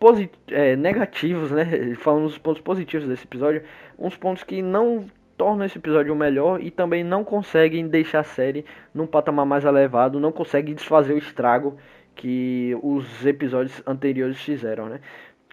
é, 0.49 0.75
negativos, 0.75 1.51
né? 1.51 1.95
Falando 1.99 2.23
dos 2.23 2.37
pontos 2.37 2.61
positivos 2.61 3.07
desse 3.07 3.25
episódio, 3.25 3.63
uns 3.97 4.15
pontos 4.15 4.43
que 4.43 4.61
não 4.61 5.05
tornam 5.37 5.65
esse 5.65 5.77
episódio 5.77 6.13
o 6.13 6.15
melhor 6.15 6.61
e 6.61 6.71
também 6.71 7.03
não 7.03 7.23
conseguem 7.23 7.87
deixar 7.87 8.19
a 8.19 8.23
série 8.23 8.65
num 8.93 9.07
patamar 9.07 9.45
mais 9.45 9.65
elevado, 9.65 10.19
não 10.19 10.31
conseguem 10.31 10.75
desfazer 10.75 11.13
o 11.13 11.17
estrago 11.17 11.77
que 12.15 12.77
os 12.81 13.25
episódios 13.25 13.81
anteriores 13.85 14.39
fizeram, 14.39 14.87
né? 14.87 14.99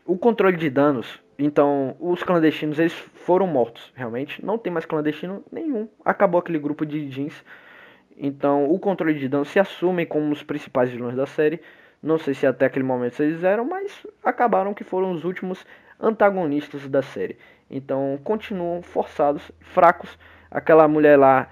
O 0.05 0.17
controle 0.19 0.57
de 0.57 0.69
danos 0.69 1.21
então, 1.43 1.97
os 1.99 2.23
clandestinos 2.23 2.79
eles 2.79 2.93
foram 2.93 3.47
mortos, 3.47 3.91
realmente. 3.97 4.45
Não 4.45 4.59
tem 4.59 4.71
mais 4.71 4.85
clandestino 4.85 5.43
nenhum. 5.51 5.89
Acabou 6.05 6.39
aquele 6.39 6.59
grupo 6.59 6.85
de 6.85 7.09
jeans. 7.09 7.43
Então, 8.15 8.71
o 8.71 8.79
controle 8.79 9.19
de 9.19 9.27
dano 9.27 9.47
se 9.47 9.59
assumem 9.59 10.05
como 10.05 10.31
os 10.33 10.43
principais 10.43 10.91
vilões 10.91 11.17
da 11.17 11.25
série. 11.25 11.61
Não 12.03 12.19
sei 12.19 12.35
se 12.35 12.47
até 12.47 12.67
aquele 12.67 12.85
momento 12.85 13.23
eles 13.23 13.43
eram, 13.43 13.65
mas 13.65 14.07
acabaram 14.23 14.75
que 14.75 14.85
foram 14.85 15.13
os 15.13 15.25
últimos 15.25 15.65
antagonistas 15.99 16.87
da 16.87 17.01
série. 17.01 17.39
Então, 17.71 18.19
continuam 18.23 18.83
forçados, 18.83 19.51
fracos. 19.61 20.19
Aquela 20.51 20.87
mulher 20.87 21.19
lá, 21.19 21.49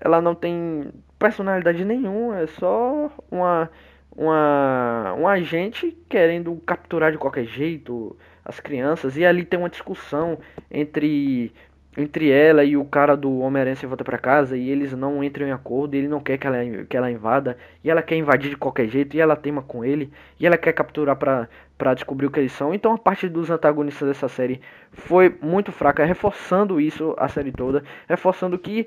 ela 0.00 0.20
não 0.20 0.36
tem 0.36 0.92
personalidade 1.18 1.84
nenhuma, 1.84 2.40
é 2.40 2.46
só 2.46 3.10
uma 3.30 3.70
uma 4.14 5.14
um 5.14 5.26
agente 5.26 5.96
querendo 6.08 6.54
capturar 6.66 7.10
de 7.10 7.18
qualquer 7.18 7.46
jeito 7.46 8.14
as 8.44 8.60
crianças. 8.60 9.16
E 9.16 9.24
ali 9.24 9.44
tem 9.44 9.58
uma 9.58 9.70
discussão 9.70 10.38
entre 10.70 11.52
entre 11.96 12.30
ela 12.30 12.64
e 12.64 12.74
o 12.74 12.84
cara 12.84 13.14
do 13.14 13.40
Homem-Aranha 13.40 13.76
se 13.76 13.84
volta 13.84 14.02
para 14.02 14.16
casa 14.16 14.56
e 14.56 14.70
eles 14.70 14.94
não 14.94 15.22
entram 15.22 15.46
em 15.46 15.52
acordo, 15.52 15.94
ele 15.94 16.08
não 16.08 16.20
quer 16.20 16.38
que 16.38 16.46
ela, 16.46 16.56
que 16.88 16.96
ela 16.96 17.10
invada, 17.10 17.58
e 17.84 17.90
ela 17.90 18.02
quer 18.02 18.16
invadir 18.16 18.48
de 18.48 18.56
qualquer 18.56 18.88
jeito, 18.88 19.14
e 19.14 19.20
ela 19.20 19.36
teima 19.36 19.60
com 19.60 19.84
ele, 19.84 20.10
e 20.40 20.46
ela 20.46 20.56
quer 20.56 20.72
capturar 20.72 21.16
para 21.16 21.48
para 21.76 21.94
descobrir 21.94 22.26
o 22.26 22.30
que 22.30 22.38
eles 22.38 22.52
são. 22.52 22.72
Então 22.72 22.94
a 22.94 22.98
parte 22.98 23.28
dos 23.28 23.50
antagonistas 23.50 24.06
dessa 24.06 24.28
série 24.28 24.60
foi 24.92 25.36
muito 25.42 25.72
fraca, 25.72 26.04
reforçando 26.04 26.80
isso 26.80 27.14
a 27.18 27.28
série 27.28 27.50
toda, 27.50 27.82
reforçando 28.08 28.56
que 28.56 28.86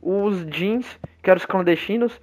os 0.00 0.46
jeans, 0.46 0.98
que 1.22 1.30
eram 1.30 1.38
os 1.38 1.44
clandestinos, 1.44 2.18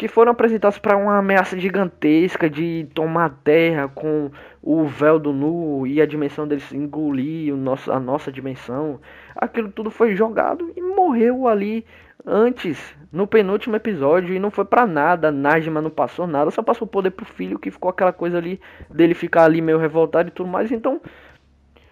que 0.00 0.08
foram 0.08 0.32
apresentados 0.32 0.78
para 0.78 0.96
uma 0.96 1.18
ameaça 1.18 1.60
gigantesca 1.60 2.48
de 2.48 2.88
tomar 2.94 3.26
a 3.26 3.28
terra 3.28 3.86
com 3.86 4.30
o 4.62 4.86
véu 4.86 5.18
do 5.18 5.30
nu 5.30 5.86
e 5.86 6.00
a 6.00 6.06
dimensão 6.06 6.48
deles 6.48 6.72
engolir 6.72 7.52
o 7.52 7.56
nosso, 7.58 7.92
a 7.92 8.00
nossa 8.00 8.32
dimensão. 8.32 8.98
Aquilo 9.36 9.70
tudo 9.70 9.90
foi 9.90 10.16
jogado 10.16 10.72
e 10.74 10.80
morreu 10.80 11.46
ali 11.46 11.84
antes, 12.24 12.96
no 13.12 13.26
penúltimo 13.26 13.76
episódio, 13.76 14.34
e 14.34 14.38
não 14.38 14.50
foi 14.50 14.64
para 14.64 14.86
nada. 14.86 15.30
Najma 15.30 15.82
não 15.82 15.90
passou 15.90 16.26
nada, 16.26 16.50
só 16.50 16.62
passou 16.62 16.88
poder 16.88 17.10
pro 17.10 17.26
filho, 17.26 17.58
que 17.58 17.70
ficou 17.70 17.90
aquela 17.90 18.10
coisa 18.10 18.38
ali 18.38 18.58
dele 18.88 19.12
ficar 19.12 19.44
ali 19.44 19.60
meio 19.60 19.76
revoltado 19.76 20.30
e 20.30 20.32
tudo 20.32 20.48
mais. 20.48 20.72
Então, 20.72 20.98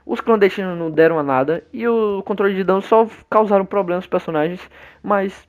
os 0.07 0.23
clandestinos 0.23 0.79
não 0.79 0.91
deram 0.91 1.19
a 1.19 1.23
nada 1.23 1.63
e 1.75 1.87
o 1.87 2.23
controle 2.23 2.55
de 2.55 2.65
dano 2.65 2.81
só 2.81 3.07
causaram 3.29 3.67
problemas 3.67 4.05
aos 4.05 4.11
personagens, 4.11 4.67
mas 5.03 5.47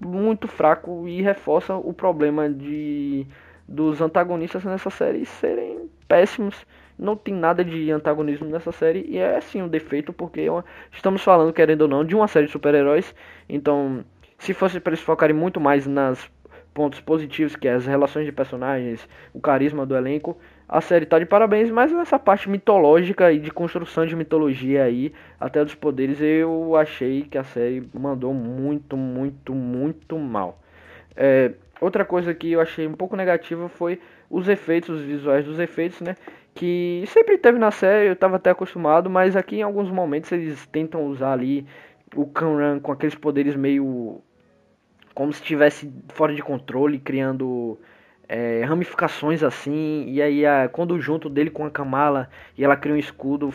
muito 0.00 0.48
fraco 0.48 1.06
e 1.08 1.22
reforça 1.22 1.74
o 1.74 1.92
problema 1.92 2.48
de 2.48 3.26
dos 3.66 4.00
antagonistas 4.00 4.62
nessa 4.64 4.90
série 4.90 5.24
serem 5.24 5.88
péssimos. 6.06 6.66
Não 6.98 7.16
tem 7.16 7.34
nada 7.34 7.64
de 7.64 7.90
antagonismo 7.90 8.46
nessa 8.46 8.70
série 8.70 9.04
e 9.08 9.18
é 9.18 9.40
sim 9.40 9.62
um 9.62 9.68
defeito 9.68 10.12
porque 10.12 10.46
estamos 10.92 11.22
falando, 11.22 11.52
querendo 11.52 11.82
ou 11.82 11.88
não, 11.88 12.04
de 12.04 12.14
uma 12.14 12.28
série 12.28 12.46
de 12.46 12.52
super-heróis. 12.52 13.14
Então, 13.48 14.04
se 14.38 14.54
fosse 14.54 14.78
para 14.78 14.90
eles 14.90 15.00
focarem 15.00 15.34
muito 15.34 15.58
mais 15.60 15.86
nas 15.86 16.30
pontos 16.72 17.00
positivos, 17.00 17.56
que 17.56 17.68
é 17.68 17.72
as 17.72 17.86
relações 17.86 18.26
de 18.26 18.32
personagens, 18.32 19.08
o 19.32 19.40
carisma 19.40 19.86
do 19.86 19.96
elenco, 19.96 20.36
a 20.68 20.80
série 20.80 21.06
tá 21.06 21.18
de 21.18 21.26
parabéns, 21.26 21.70
mas 21.70 21.92
nessa 21.92 22.18
parte 22.18 22.48
mitológica 22.48 23.30
e 23.32 23.38
de 23.38 23.50
construção 23.50 24.06
de 24.06 24.16
mitologia 24.16 24.84
aí, 24.84 25.12
até 25.38 25.62
dos 25.62 25.74
poderes, 25.74 26.20
eu 26.20 26.74
achei 26.76 27.22
que 27.22 27.36
a 27.36 27.44
série 27.44 27.88
mandou 27.92 28.32
muito, 28.32 28.96
muito, 28.96 29.54
muito 29.54 30.18
mal. 30.18 30.58
É, 31.14 31.52
outra 31.80 32.04
coisa 32.04 32.34
que 32.34 32.52
eu 32.52 32.60
achei 32.60 32.86
um 32.86 32.94
pouco 32.94 33.14
negativa 33.14 33.68
foi 33.68 34.00
os 34.30 34.48
efeitos, 34.48 34.90
os 34.90 35.02
visuais 35.02 35.44
dos 35.44 35.58
efeitos, 35.58 36.00
né? 36.00 36.16
Que 36.54 37.04
sempre 37.08 37.36
teve 37.36 37.58
na 37.58 37.70
série, 37.70 38.08
eu 38.08 38.16
tava 38.16 38.36
até 38.36 38.50
acostumado, 38.50 39.10
mas 39.10 39.36
aqui 39.36 39.56
em 39.56 39.62
alguns 39.62 39.90
momentos 39.90 40.32
eles 40.32 40.66
tentam 40.68 41.04
usar 41.06 41.32
ali 41.32 41.66
o 42.16 42.26
Kanran 42.26 42.80
com 42.80 42.92
aqueles 42.92 43.14
poderes 43.14 43.54
meio 43.56 44.20
como 45.14 45.32
se 45.32 45.40
estivesse 45.40 45.92
fora 46.08 46.34
de 46.34 46.42
controle, 46.42 46.98
criando 46.98 47.78
é, 48.34 48.64
ramificações 48.64 49.44
assim, 49.44 50.06
e 50.08 50.20
aí 50.20 50.44
a, 50.44 50.68
quando 50.68 51.00
junto 51.00 51.30
dele 51.30 51.50
com 51.50 51.64
a 51.64 51.70
Kamala 51.70 52.28
e 52.58 52.64
ela 52.64 52.76
cria 52.76 52.92
um 52.92 52.98
escudo, 52.98 53.52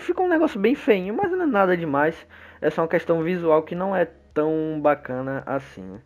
fica 0.00 0.20
um 0.20 0.28
negócio 0.28 0.58
bem 0.58 0.74
feinho, 0.74 1.14
mas 1.14 1.30
não 1.30 1.42
é 1.42 1.46
nada 1.46 1.76
demais, 1.76 2.26
é 2.60 2.68
só 2.68 2.82
uma 2.82 2.88
questão 2.88 3.22
visual 3.22 3.62
que 3.62 3.76
não 3.76 3.94
é 3.94 4.08
tão 4.34 4.80
bacana 4.82 5.44
assim. 5.46 6.00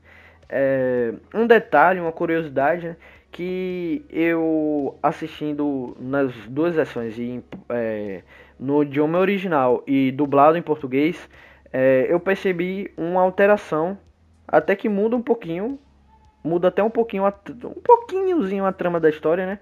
É, 0.51 1.15
um 1.35 1.47
detalhe, 1.47 1.99
uma 1.99 2.13
curiosidade, 2.13 2.89
né, 2.89 2.97
que 3.33 4.05
eu 4.11 4.99
assistindo 5.03 5.97
nas 5.99 6.31
duas 6.47 6.75
versões, 6.75 7.19
em, 7.19 7.43
é, 7.71 8.23
no 8.59 8.83
idioma 8.83 9.19
original 9.19 9.83
e 9.87 10.13
dublado 10.13 10.59
em 10.59 10.63
português, 10.63 11.27
é, 11.73 12.07
eu 12.11 12.21
percebi 12.21 12.93
uma 12.99 13.23
alteração, 13.23 13.97
até 14.47 14.77
que 14.77 14.91
muda 14.91 15.17
um 15.17 15.23
pouquinho, 15.23 15.79
muda 16.43 16.69
até 16.69 16.83
um 16.83 16.91
pouquinho, 16.91 17.25
um 17.27 17.81
pouquinhozinho 17.83 18.65
a 18.65 18.73
trama 18.73 18.99
da 18.99 19.09
história, 19.09 19.47
né? 19.47 19.59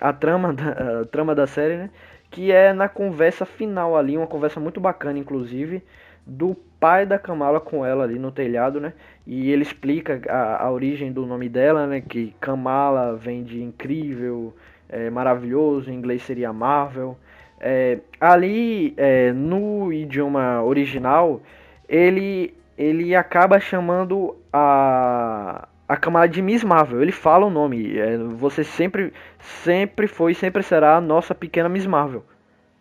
A 0.00 0.12
trama 0.12 0.52
da, 0.52 1.00
a 1.00 1.04
trama 1.04 1.34
da 1.34 1.46
série, 1.46 1.76
né? 1.76 1.90
Que 2.30 2.52
é 2.52 2.72
na 2.72 2.88
conversa 2.88 3.46
final 3.46 3.96
ali, 3.96 4.16
uma 4.16 4.26
conversa 4.26 4.60
muito 4.60 4.80
bacana, 4.80 5.18
inclusive, 5.18 5.82
do 6.26 6.54
pai 6.78 7.06
da 7.06 7.18
Kamala 7.18 7.58
com 7.58 7.84
ela 7.84 8.04
ali 8.04 8.18
no 8.18 8.30
telhado, 8.30 8.80
né? 8.80 8.92
E 9.26 9.50
ele 9.50 9.62
explica 9.62 10.20
a, 10.28 10.64
a 10.64 10.70
origem 10.70 11.12
do 11.12 11.26
nome 11.26 11.48
dela, 11.48 11.86
né? 11.86 12.00
Que 12.00 12.34
Kamala 12.40 13.16
vem 13.16 13.42
de 13.42 13.62
incrível, 13.62 14.54
é, 14.88 15.10
maravilhoso, 15.10 15.90
em 15.90 15.94
inglês 15.94 16.22
seria 16.22 16.52
Marvel. 16.52 17.16
É, 17.60 17.98
ali 18.20 18.94
é, 18.96 19.32
no 19.32 19.92
idioma 19.92 20.62
original, 20.62 21.42
ele, 21.88 22.54
ele 22.76 23.14
acaba 23.16 23.58
chamando 23.58 24.36
a, 24.52 25.66
a 25.88 25.96
Kamala 25.96 26.28
de 26.28 26.42
Miss 26.42 26.62
Marvel. 26.62 27.00
Ele 27.00 27.12
fala 27.12 27.46
o 27.46 27.50
nome. 27.50 27.98
É, 27.98 28.18
você 28.18 28.62
sempre, 28.62 29.12
sempre 29.38 30.06
foi 30.06 30.32
e 30.32 30.34
sempre 30.34 30.62
será 30.62 30.96
a 30.96 31.00
nossa 31.00 31.34
pequena 31.34 31.68
Miss 31.68 31.86
Marvel. 31.86 32.24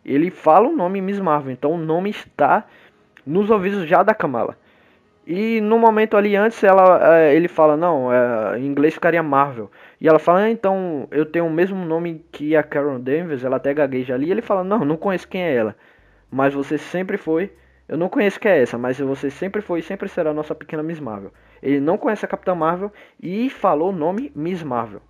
Ele 0.05 0.29
fala 0.29 0.67
o 0.67 0.75
nome 0.75 1.01
Miss 1.01 1.19
Marvel. 1.19 1.51
Então 1.51 1.71
o 1.71 1.77
nome 1.77 2.09
está 2.09 2.65
nos 3.25 3.49
ouvidos 3.49 3.87
já 3.87 4.03
da 4.03 4.13
Kamala. 4.13 4.57
E 5.25 5.59
no 5.59 5.77
momento 5.77 6.15
ali 6.15 6.37
antes 6.37 6.63
ela, 6.63 7.17
é, 7.17 7.35
ele 7.35 7.49
fala, 7.49 7.75
não, 7.75 8.11
é, 8.11 8.57
em 8.59 8.65
inglês 8.65 8.93
ficaria 8.93 9.21
Marvel. 9.21 9.69
E 9.99 10.07
ela 10.07 10.19
fala, 10.19 10.39
ah, 10.39 10.49
então 10.49 11.07
eu 11.11 11.25
tenho 11.25 11.45
o 11.45 11.51
mesmo 11.51 11.83
nome 11.85 12.23
que 12.31 12.55
a 12.55 12.63
Carol 12.63 12.99
Danvers, 12.99 13.43
ela 13.43 13.57
até 13.57 13.73
gagueja 13.73 14.15
ali. 14.15 14.27
E 14.27 14.31
ele 14.31 14.41
fala, 14.41 14.63
não, 14.63 14.85
não 14.85 14.95
conheço 14.97 15.27
quem 15.27 15.41
é 15.41 15.53
ela. 15.53 15.75
Mas 16.31 16.53
você 16.53 16.77
sempre 16.77 17.17
foi, 17.17 17.51
eu 17.87 17.97
não 17.97 18.09
conheço 18.09 18.39
quem 18.39 18.51
é 18.51 18.61
essa, 18.61 18.77
mas 18.77 18.99
você 18.99 19.29
sempre 19.29 19.61
foi 19.61 19.79
e 19.79 19.83
sempre 19.83 20.09
será 20.09 20.31
a 20.31 20.33
nossa 20.33 20.53
pequena 20.53 20.83
Miss 20.83 20.99
Marvel. 20.99 21.31
Ele 21.61 21.79
não 21.79 21.97
conhece 21.97 22.25
a 22.25 22.27
Capitã 22.27 22.55
Marvel 22.55 22.91
e 23.21 23.49
falou 23.49 23.89
o 23.89 23.95
nome 23.95 24.31
Miss 24.35 24.63
Marvel. 24.63 25.01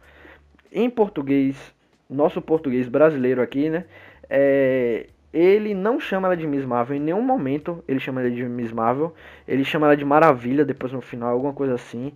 Em 0.71 0.89
português, 0.89 1.73
nosso 2.09 2.41
português 2.41 2.87
brasileiro 2.87 3.41
aqui, 3.41 3.69
né? 3.69 3.85
É, 4.29 5.07
ele 5.33 5.73
não 5.73 5.99
chama 5.99 6.27
ela 6.27 6.37
de 6.37 6.47
Miss 6.47 6.65
Marvel 6.65 6.97
em 6.97 6.99
nenhum 6.99 7.21
momento. 7.21 7.83
Ele 7.87 7.99
chama 7.99 8.21
ela 8.21 8.31
de 8.31 8.43
Miss 8.43 8.71
Marvel. 8.71 9.13
Ele 9.47 9.63
chama 9.63 9.87
ela 9.87 9.95
de 9.95 10.05
Maravilha 10.05 10.65
depois 10.65 10.91
no 10.91 11.01
final, 11.01 11.31
alguma 11.31 11.53
coisa 11.53 11.75
assim. 11.75 12.13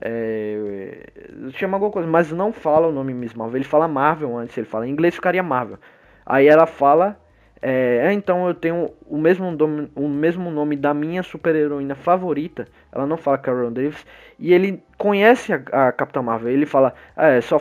É, 0.00 1.08
chama 1.52 1.76
alguma 1.76 1.92
coisa, 1.92 2.08
mas 2.08 2.32
não 2.32 2.52
fala 2.52 2.88
o 2.88 2.92
nome 2.92 3.14
Miss 3.14 3.34
Marvel. 3.34 3.58
Ele 3.58 3.64
fala 3.64 3.86
Marvel 3.86 4.36
antes. 4.36 4.56
Ele 4.56 4.66
fala 4.66 4.86
em 4.86 4.90
inglês 4.90 5.14
ficaria 5.14 5.42
Marvel. 5.42 5.78
Aí 6.24 6.46
ela 6.46 6.66
fala. 6.66 7.20
É, 7.66 8.08
é 8.08 8.12
então 8.12 8.46
eu 8.46 8.52
tenho 8.54 8.90
o 9.06 9.16
mesmo, 9.16 9.50
nome, 9.50 9.90
o 9.96 10.06
mesmo 10.06 10.50
nome 10.50 10.76
da 10.76 10.92
minha 10.92 11.22
super-heroína 11.22 11.94
favorita. 11.94 12.68
Ela 12.92 13.06
não 13.06 13.16
fala 13.16 13.38
Carol 13.38 13.70
Davis. 13.70 14.04
E 14.38 14.52
ele 14.52 14.82
conhece 14.98 15.50
a, 15.50 15.88
a 15.88 15.92
Capitã 15.92 16.20
Marvel. 16.20 16.52
Ele 16.52 16.66
fala: 16.66 16.94
é, 17.16 17.40
só, 17.40 17.58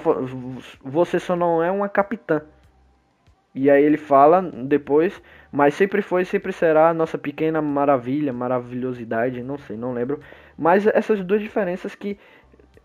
Você 0.83 1.19
só 1.19 1.37
não 1.37 1.63
é 1.63 1.71
uma 1.71 1.87
capitã. 1.87 2.41
E 3.55 3.69
aí 3.69 3.83
ele 3.83 3.97
fala 3.97 4.41
depois, 4.41 5.21
mas 5.51 5.75
sempre 5.75 6.01
foi, 6.01 6.25
sempre 6.25 6.51
será 6.51 6.89
a 6.89 6.93
nossa 6.93 7.19
pequena 7.19 7.61
maravilha, 7.61 8.33
maravilhosidade, 8.33 9.43
não 9.43 9.59
sei, 9.59 9.77
não 9.77 9.93
lembro. 9.93 10.19
Mas 10.57 10.87
essas 10.87 11.23
duas 11.23 11.39
diferenças 11.39 11.93
que 11.93 12.17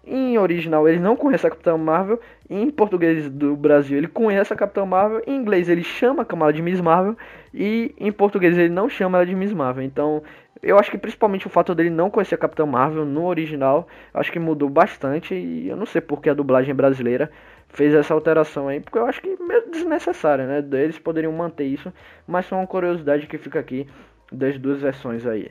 em 0.09 0.39
original 0.39 0.89
ele 0.89 0.99
não 0.99 1.17
conhece 1.17 1.47
a 1.47 1.51
Capitã 1.51 1.77
Marvel, 1.77 2.21
em 2.49 2.71
português 2.71 3.29
do 3.31 3.55
Brasil 3.57 3.99
ele 3.99 4.09
conhece 4.09 4.53
a 4.53 4.57
Capitã 4.57 4.85
Marvel, 4.85 5.23
em 5.27 5.37
inglês 5.37 5.69
ele 5.69 5.83
chama 5.83 6.23
a 6.23 6.25
Kamala 6.25 6.53
de 6.53 6.63
Miss 6.63 6.81
Marvel 6.81 7.17
e 7.53 7.95
em 7.99 8.11
português 8.11 8.57
ele 8.57 8.69
não 8.69 8.89
chama 8.89 9.19
ela 9.19 9.27
de 9.27 9.35
Miss 9.35 9.53
Marvel. 9.53 9.85
Então, 9.85 10.23
eu 10.63 10.79
acho 10.79 10.91
que 10.91 10.99
principalmente 10.99 11.47
o 11.47 11.51
fato 11.51 11.75
dele 11.75 11.91
não 11.91 12.11
conhecer 12.11 12.35
a 12.35 12.39
Capitã 12.39 12.67
Marvel 12.67 13.05
no 13.05 13.27
original, 13.27 13.87
acho 14.13 14.33
que 14.33 14.39
mudou 14.39 14.69
bastante 14.69 15.35
e 15.35 15.69
eu 15.69 15.77
não 15.77 15.87
sei 15.87 16.01
porque 16.01 16.29
a 16.31 16.35
dublagem 16.35 16.75
brasileira 16.75 17.31
fez 17.69 17.95
essa 17.95 18.15
alteração 18.15 18.69
aí, 18.69 18.81
porque 18.81 18.99
eu 18.99 19.07
acho 19.07 19.21
que 19.21 19.37
meio 19.41 19.71
desnecessária, 19.71 20.47
né? 20.47 20.65
Eles 20.83 20.99
poderiam 20.99 21.33
manter 21.33 21.65
isso, 21.65 21.93
mas 22.27 22.47
só 22.47 22.57
uma 22.57 22.67
curiosidade 22.67 23.27
que 23.27 23.39
fica 23.39 23.59
aqui 23.59 23.87
das 24.33 24.59
duas 24.59 24.81
versões 24.81 25.27
aí. 25.27 25.51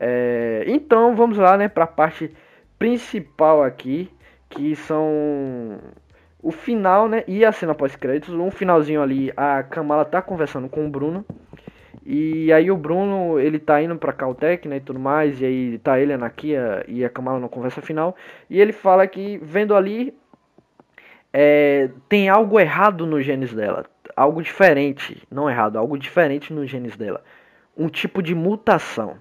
É, 0.00 0.64
então 0.66 1.14
vamos 1.14 1.38
lá, 1.38 1.56
né, 1.56 1.68
para 1.68 1.84
a 1.84 1.88
parte 1.88 2.34
principal 2.78 3.62
aqui, 3.62 4.10
que 4.48 4.74
são 4.76 5.78
o 6.42 6.50
final, 6.50 7.08
né, 7.08 7.24
e 7.26 7.44
a 7.44 7.52
cena 7.52 7.74
pós-créditos. 7.74 8.34
Um 8.34 8.50
finalzinho 8.50 9.02
ali, 9.02 9.32
a 9.36 9.62
Kamala 9.62 10.04
tá 10.04 10.22
conversando 10.22 10.68
com 10.68 10.86
o 10.86 10.90
Bruno. 10.90 11.24
E 12.04 12.50
aí 12.52 12.70
o 12.70 12.76
Bruno, 12.76 13.38
ele 13.38 13.58
tá 13.58 13.82
indo 13.82 13.96
pra 13.96 14.12
Caltech, 14.12 14.66
né, 14.66 14.76
e 14.76 14.80
tudo 14.80 14.98
mais, 14.98 15.40
e 15.40 15.44
aí 15.44 15.78
tá 15.78 16.00
ele, 16.00 16.12
a 16.12 16.18
Nakia 16.18 16.84
e 16.88 17.04
a 17.04 17.10
Kamala 17.10 17.38
na 17.38 17.48
conversa 17.48 17.82
final, 17.82 18.16
e 18.48 18.58
ele 18.60 18.72
fala 18.72 19.06
que, 19.06 19.38
vendo 19.42 19.74
ali, 19.74 20.14
é, 21.32 21.90
tem 22.08 22.28
algo 22.28 22.58
errado 22.58 23.06
no 23.06 23.20
genes 23.20 23.52
dela. 23.52 23.84
Algo 24.16 24.42
diferente. 24.42 25.22
Não 25.30 25.50
errado, 25.50 25.76
algo 25.76 25.98
diferente 25.98 26.52
no 26.52 26.66
genes 26.66 26.96
dela. 26.96 27.22
Um 27.76 27.88
tipo 27.88 28.22
de 28.22 28.34
mutação. 28.34 29.16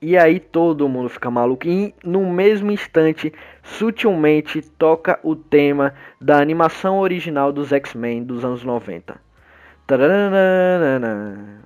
E 0.00 0.16
aí 0.16 0.38
todo 0.38 0.88
mundo 0.88 1.08
fica 1.08 1.30
maluco. 1.30 1.66
E 1.66 1.92
no 2.04 2.30
mesmo 2.30 2.70
instante, 2.70 3.32
sutilmente 3.62 4.62
toca 4.62 5.18
o 5.24 5.34
tema 5.34 5.92
da 6.20 6.40
animação 6.40 7.00
original 7.00 7.52
dos 7.52 7.72
X-Men 7.72 8.22
dos 8.22 8.44
anos 8.44 8.62
90. 8.62 9.20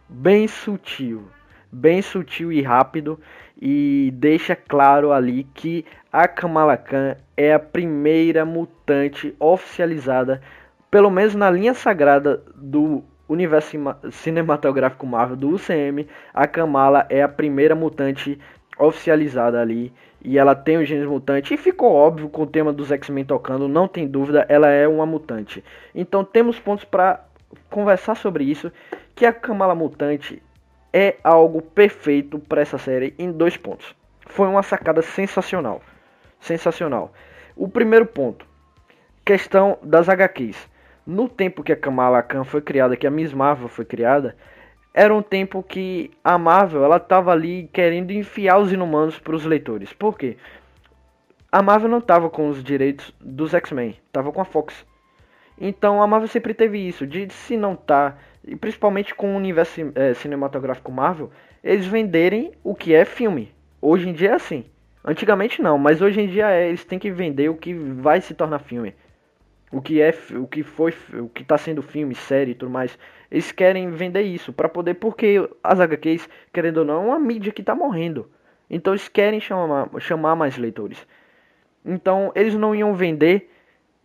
Bem 0.09 0.49
sutil. 0.49 1.29
Bem 1.71 2.01
sutil 2.01 2.51
e 2.51 2.63
rápido. 2.63 3.21
E 3.61 4.11
deixa 4.15 4.57
claro 4.57 5.13
ali 5.13 5.45
que 5.55 5.85
a 6.11 6.27
Kamala 6.27 6.77
Khan 6.77 7.17
é 7.37 7.53
a 7.53 7.59
primeira 7.59 8.45
mutante 8.45 9.35
oficializada, 9.39 10.41
pelo 10.91 11.11
menos 11.11 11.35
na 11.35 11.51
linha 11.51 11.75
sagrada 11.75 12.43
do 12.57 13.05
universo 13.33 13.77
cinematográfico 14.11 15.07
Marvel 15.07 15.37
do 15.37 15.51
UCM. 15.51 16.07
A 16.33 16.47
Kamala 16.47 17.07
é 17.09 17.23
a 17.23 17.29
primeira 17.29 17.75
mutante 17.75 18.39
oficializada 18.79 19.61
ali 19.61 19.93
e 20.25 20.39
ela 20.39 20.55
tem 20.55 20.79
o 20.79 20.85
gênero 20.85 21.11
mutante 21.11 21.55
e 21.55 21.57
ficou 21.57 21.93
óbvio 21.93 22.29
com 22.29 22.43
o 22.43 22.47
tema 22.47 22.73
dos 22.73 22.91
X-Men 22.91 23.25
tocando, 23.25 23.69
não 23.69 23.89
tem 23.89 24.07
dúvida, 24.07 24.47
ela 24.49 24.69
é 24.69 24.87
uma 24.87 25.05
mutante. 25.05 25.65
Então 25.95 26.25
temos 26.25 26.59
pontos 26.59 26.85
para 26.85 27.25
conversar 27.69 28.15
sobre 28.15 28.45
isso, 28.45 28.73
que 29.15 29.27
a 29.27 29.33
Kamala 29.33 29.75
mutante 29.75 30.43
é 30.93 31.17
algo 31.25 31.61
perfeito 31.61 32.39
para 32.39 32.63
essa 32.63 32.79
série 32.79 33.15
em 33.19 33.31
dois 33.31 33.57
pontos. 33.57 33.95
Foi 34.27 34.49
uma 34.49 34.63
sacada 34.63 35.03
sensacional 35.03 35.83
sensacional. 36.43 37.13
O 37.57 37.69
primeiro 37.69 38.05
ponto, 38.05 38.47
questão 39.25 39.79
das 39.83 40.09
HQs. 40.09 40.69
No 41.07 41.29
tempo 41.29 41.63
que 41.63 41.73
a 41.73 41.77
Kamala 41.77 42.23
Khan 42.23 42.45
foi 42.45 42.61
criada, 42.61 42.97
que 42.97 43.07
a 43.07 43.11
Miss 43.11 43.33
Marvel 43.33 43.69
foi 43.69 43.85
criada, 43.85 44.37
era 44.95 45.15
um 45.15 45.23
tempo 45.23 45.63
que 45.63 46.11
a 46.23 46.37
Marvel 46.37 46.85
ela 46.85 46.99
estava 46.99 47.33
ali 47.33 47.69
querendo 47.73 48.11
enfiar 48.11 48.59
os 48.59 48.73
inumanos 48.73 49.19
para 49.19 49.35
os 49.35 49.45
leitores. 49.45 49.93
Por 49.93 50.17
quê? 50.17 50.37
A 51.51 51.63
Marvel 51.63 51.89
não 51.89 51.99
estava 51.99 52.31
com 52.31 52.49
os 52.49 52.63
direitos 52.63 53.15
dos 53.21 53.53
X-Men, 53.53 53.97
estava 54.07 54.31
com 54.33 54.41
a 54.41 54.45
Fox. 54.45 54.87
Então 55.61 56.03
a 56.03 56.07
Marvel 56.07 56.29
sempre 56.29 56.55
teve 56.55 56.79
isso, 56.79 57.07
de 57.07 57.33
se 57.33 57.57
não 57.57 57.77
tá, 57.77 58.17
e 58.45 58.57
principalmente 58.57 59.15
com 59.15 59.35
o 59.35 59.37
universo 59.37 59.93
é, 59.95 60.15
cinematográfico 60.15 60.91
Marvel, 60.91 61.31
eles 61.63 61.87
venderem 61.87 62.53
o 62.65 62.75
que 62.75 62.95
é 62.95 63.05
filme. 63.05 63.53
Hoje 63.81 64.09
em 64.09 64.13
dia 64.13 64.31
é 64.31 64.35
assim. 64.35 64.65
Antigamente 65.05 65.61
não, 65.61 65.79
mas 65.79 66.01
hoje 66.01 66.21
em 66.21 66.29
dia 66.29 66.51
é, 66.51 66.69
eles 66.69 66.85
têm 66.85 66.99
que 66.99 67.11
vender 67.11 67.49
o 67.49 67.57
que 67.57 67.75
vai 67.75 68.21
se 68.21 68.35
tornar 68.35 68.61
filme. 68.61 68.95
O 69.73 69.81
que 69.81 70.03
é, 70.03 70.15
o 70.35 70.47
que 70.47 70.63
foi, 70.63 70.95
o 71.15 71.29
que 71.29 71.43
tá 71.43 71.57
sendo 71.57 71.83
filme, 71.83 72.15
série 72.15 72.51
e 72.51 72.55
tudo 72.55 72.71
mais. 72.71 72.99
Eles 73.31 73.51
querem 73.51 73.91
vender 73.91 74.23
isso 74.23 74.53
para 74.53 74.69
poder, 74.69 74.95
porque 74.95 75.49
as 75.65 75.81
HQs, 75.81 76.29
querendo 76.53 76.79
ou 76.79 76.85
não, 76.85 77.05
é 77.05 77.07
uma 77.07 77.19
mídia 77.19 77.53
que 77.53 77.63
tá 77.63 77.75
morrendo. 77.75 78.31
Então 78.69 78.93
eles 78.93 79.09
querem 79.09 79.41
chamar, 79.41 79.89
chamar 79.99 80.37
mais 80.37 80.59
leitores. 80.59 81.07
Então 81.85 82.31
eles 82.35 82.55
não 82.55 82.75
iam 82.75 82.95
vender 82.95 83.51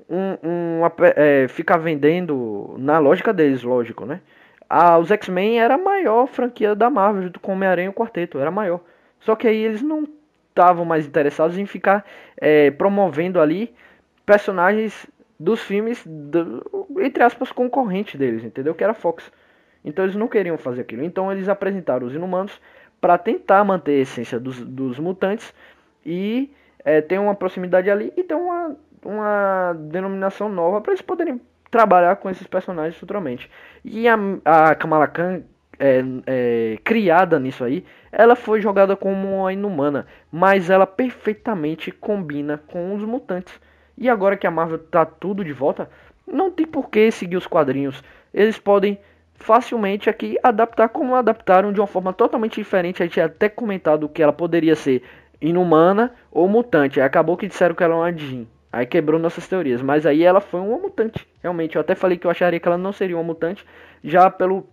um, 0.10 0.38
um 0.48 0.82
é, 1.16 1.48
ficar 1.48 1.78
vendendo 1.78 2.76
na 2.78 2.98
lógica 3.00 3.34
deles, 3.34 3.64
lógico, 3.64 4.06
né? 4.06 4.22
Ah, 4.70 4.98
os 4.98 5.12
X-Men 5.12 5.60
era 5.60 5.76
a 5.76 5.78
maior 5.78 6.28
franquia 6.28 6.76
da 6.76 6.90
Marvel, 6.90 7.24
junto 7.24 7.40
com 7.40 7.54
Homem-Aranha 7.54 7.88
e 7.88 7.90
o 7.90 7.94
Quarteto, 7.94 8.40
era 8.40 8.52
maior. 8.52 8.82
Só 9.20 9.36
que 9.36 9.48
aí 9.48 9.58
eles 9.58 9.82
não 9.82 10.08
estavam 10.50 10.84
mais 10.84 11.06
interessados 11.06 11.58
em 11.58 11.66
ficar 11.66 12.06
é, 12.38 12.72
promovendo 12.72 13.40
ali 13.40 13.74
personagens 14.26 15.08
dos 15.40 15.62
filmes, 15.62 16.04
do, 16.06 16.88
entre 17.00 17.24
aspas, 17.24 17.52
concorrente 17.52 18.18
deles, 18.18 18.44
entendeu? 18.44 18.74
Que 18.74 18.84
era 18.84 18.94
Fox. 18.94 19.32
Então 19.84 20.04
eles 20.04 20.16
não 20.16 20.28
queriam 20.28 20.58
fazer 20.58 20.82
aquilo. 20.82 21.04
Então 21.04 21.32
eles 21.32 21.48
apresentaram 21.48 22.08
os 22.08 22.14
Inumanos 22.14 22.60
para 23.00 23.18
tentar 23.18 23.64
manter 23.64 24.00
a 24.00 24.02
essência 24.02 24.40
dos, 24.40 24.60
dos 24.60 25.00
mutantes 25.00 25.54
e 26.06 26.52
é, 26.84 27.02
ter 27.02 27.20
uma 27.20 27.36
proximidade 27.36 27.90
ali 27.90 28.12
e 28.18 28.24
ter 28.24 28.34
uma 28.34 28.76
uma 29.08 29.74
denominação 29.74 30.50
nova 30.50 30.82
para 30.82 30.92
eles 30.92 31.02
poderem 31.02 31.40
trabalhar 31.70 32.16
com 32.18 32.30
esses 32.30 32.48
personagens 32.48 32.98
futuramente. 32.98 33.50
E 33.84 34.08
a, 34.08 34.18
a 34.44 34.76
Kamala 34.76 35.08
Khan, 35.08 35.42
é, 35.80 36.04
é, 36.26 36.78
criada 36.84 37.40
nisso 37.40 37.64
aí, 37.64 37.86
ela 38.12 38.36
foi 38.36 38.62
jogada 38.62 38.96
como 38.96 39.42
uma 39.42 39.54
inumana, 39.54 40.08
mas 40.32 40.70
ela 40.70 40.88
perfeitamente 40.88 41.92
combina 41.92 42.62
com 42.68 42.94
os 42.96 43.04
mutantes. 43.04 43.60
E 43.98 44.10
agora 44.10 44.38
que 44.38 44.46
a 44.46 44.52
Marvel 44.52 44.80
tá 44.80 45.06
tudo 45.06 45.44
de 45.44 45.52
volta, 45.52 45.90
não 46.26 46.52
tem 46.52 46.66
por 46.66 46.90
que 46.90 47.10
seguir 47.12 47.38
os 47.38 47.48
quadrinhos. 47.48 48.04
Eles 48.34 48.60
podem 48.60 49.00
facilmente 49.36 50.10
aqui 50.10 50.38
adaptar 50.44 50.90
como 50.90 51.16
adaptaram 51.16 51.72
de 51.72 51.80
uma 51.80 51.88
forma 51.88 52.14
totalmente 52.14 52.56
diferente. 52.56 53.02
A 53.02 53.06
gente 53.06 53.22
até 53.22 53.50
comentado 53.50 54.10
que 54.10 54.22
ela 54.22 54.34
poderia 54.34 54.76
ser 54.76 55.04
inumana 55.42 56.14
ou 56.32 56.48
mutante. 56.48 57.00
Acabou 57.00 57.38
que 57.38 57.48
disseram 57.48 57.76
que 57.76 57.84
ela 57.84 57.94
é 57.94 57.98
uma 57.98 58.14
Jean. 58.14 58.46
Aí 58.72 58.86
quebrou 58.86 59.20
nossas 59.20 59.48
teorias. 59.48 59.82
Mas 59.82 60.06
aí 60.06 60.24
ela 60.24 60.42
foi 60.42 60.60
uma 60.60 60.78
mutante. 60.78 61.28
Realmente, 61.42 61.76
eu 61.76 61.82
até 61.82 61.96
falei 61.96 62.18
que 62.18 62.28
eu 62.28 62.32
acharia 62.32 62.60
que 62.60 62.68
ela 62.68 62.78
não 62.78 62.92
seria 62.92 63.16
uma 63.16 63.24
mutante. 63.24 63.66
Já 64.04 64.30
pelo, 64.30 64.68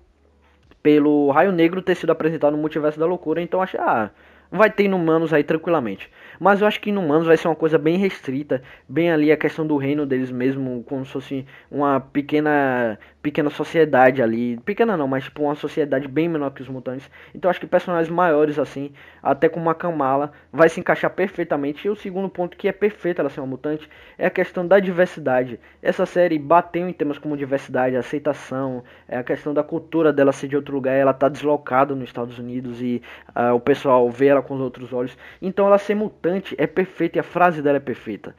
pelo 0.83 1.31
Raio 1.31 1.53
Negro 1.53 1.81
ter 1.81 1.95
sido 1.95 2.11
apresentado 2.11 2.53
no 2.53 2.59
Multiverso 2.59 2.99
da 2.99 3.07
Loucura. 3.07 3.41
Então 3.41 3.63
achei, 3.63 3.79
ah, 3.81 4.11
vai 4.57 4.71
ter 4.71 4.85
inumanos 4.85 5.33
aí 5.33 5.43
tranquilamente. 5.43 6.11
Mas 6.39 6.61
eu 6.61 6.67
acho 6.67 6.81
que 6.81 6.91
Inumanos 6.91 7.27
vai 7.27 7.37
ser 7.37 7.49
uma 7.49 7.55
coisa 7.55 7.79
bem 7.79 7.97
restrita, 7.97 8.63
bem 8.89 9.11
ali 9.11 9.31
a 9.31 9.37
questão 9.37 9.67
do 9.67 9.77
reino 9.77 10.07
deles 10.07 10.31
mesmo, 10.31 10.83
como 10.85 11.05
se 11.05 11.13
fosse 11.13 11.47
uma 11.71 12.01
pequena 12.01 12.99
pequena 13.25 13.49
sociedade 13.49 14.23
ali. 14.23 14.59
Pequena 14.67 14.99
não, 14.99 15.09
mas 15.09 15.25
tipo 15.25 15.45
uma 15.45 15.55
sociedade 15.55 16.07
bem 16.07 16.29
menor 16.29 16.51
que 16.51 16.61
os 16.61 16.69
mutantes. 16.69 17.11
Então 17.35 17.51
acho 17.51 17.59
que 17.59 17.67
personagens 17.67 18.15
maiores 18.15 18.59
assim, 18.59 18.93
até 19.23 19.49
como 19.49 19.71
a 19.71 19.75
Kamala, 19.75 20.31
vai 20.53 20.69
se 20.69 20.79
encaixar 20.79 21.11
perfeitamente. 21.11 21.87
E 21.87 21.91
o 21.91 21.97
segundo 21.97 22.29
ponto 22.29 22.55
que 22.55 22.69
é 22.69 22.73
perfeito 22.73 23.23
ela 23.23 23.31
ser 23.31 23.41
uma 23.41 23.47
mutante 23.47 23.89
é 24.19 24.27
a 24.27 24.31
questão 24.31 24.67
da 24.67 24.79
diversidade. 24.79 25.59
Essa 25.81 26.05
série 26.05 26.39
bateu 26.39 26.87
em 26.87 26.93
temas 26.93 27.17
como 27.17 27.35
diversidade, 27.35 27.97
aceitação, 27.97 28.85
é 29.09 29.17
a 29.17 29.25
questão 29.25 29.55
da 29.55 29.63
cultura 29.63 30.13
dela 30.13 30.31
ser 30.31 30.49
de 30.49 30.57
outro 30.57 30.75
lugar, 30.75 30.95
ela 30.95 31.15
tá 31.15 31.31
deslocada 31.31 31.95
nos 31.95 32.05
Estados 32.05 32.39
Unidos 32.39 32.83
e 32.83 33.01
uh, 33.35 33.55
o 33.55 33.61
pessoal 33.61 34.11
vê 34.11 34.27
ela 34.27 34.43
com 34.43 34.55
os 34.55 34.61
outros 34.61 34.93
olhos. 34.93 35.17
Então 35.41 35.67
ela 35.67 35.79
ser 35.79 35.95
mutante 35.95 36.55
é 36.59 36.67
perfeita 36.67 37.17
e 37.17 37.21
a 37.21 37.25
frase 37.25 37.63
dela 37.63 37.79
é 37.79 37.81
perfeita 37.81 38.35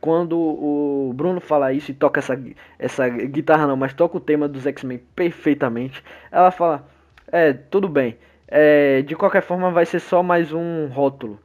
quando 0.00 0.38
o 0.38 1.12
Bruno 1.14 1.40
fala 1.40 1.72
isso 1.72 1.90
e 1.90 1.94
toca 1.94 2.20
essa, 2.20 2.40
essa 2.78 3.08
guitarra 3.08 3.66
não, 3.66 3.76
mas 3.76 3.92
toca 3.94 4.16
o 4.16 4.20
tema 4.20 4.48
dos 4.48 4.66
X-Men 4.66 4.98
perfeitamente, 5.14 6.02
ela 6.30 6.50
fala, 6.50 6.88
é, 7.30 7.52
tudo 7.52 7.88
bem, 7.88 8.16
é, 8.46 9.02
de 9.02 9.14
qualquer 9.16 9.42
forma 9.42 9.70
vai 9.70 9.84
ser 9.86 10.00
só 10.00 10.22
mais 10.22 10.52
um 10.52 10.86
rótulo. 10.86 11.38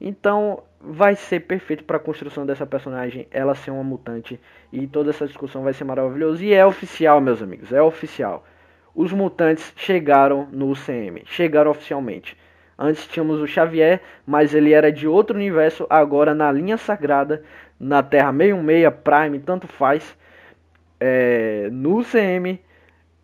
Então 0.00 0.62
vai 0.80 1.16
ser 1.16 1.40
perfeito 1.40 1.84
para 1.84 1.96
a 1.96 2.00
construção 2.00 2.46
dessa 2.46 2.66
personagem, 2.66 3.26
ela 3.30 3.54
ser 3.54 3.70
uma 3.70 3.82
mutante 3.82 4.40
e 4.72 4.86
toda 4.86 5.10
essa 5.10 5.26
discussão 5.26 5.62
vai 5.62 5.72
ser 5.72 5.84
maravilhosa 5.84 6.44
e 6.44 6.52
é 6.52 6.64
oficial, 6.64 7.20
meus 7.20 7.42
amigos, 7.42 7.72
é 7.72 7.82
oficial. 7.82 8.44
Os 8.94 9.12
mutantes 9.12 9.72
chegaram 9.76 10.48
no 10.50 10.70
UCM, 10.70 11.22
chegaram 11.26 11.70
oficialmente. 11.70 12.36
Antes 12.78 13.08
tínhamos 13.08 13.40
o 13.40 13.46
Xavier, 13.46 14.00
mas 14.24 14.54
ele 14.54 14.72
era 14.72 14.92
de 14.92 15.08
outro 15.08 15.36
universo. 15.36 15.84
Agora 15.90 16.32
na 16.32 16.50
linha 16.52 16.76
sagrada, 16.76 17.42
na 17.78 18.02
Terra 18.02 18.32
66, 18.32 18.92
Prime, 19.02 19.38
tanto 19.38 19.66
faz. 19.66 20.16
É, 21.00 21.68
no 21.70 22.02
CM 22.02 22.60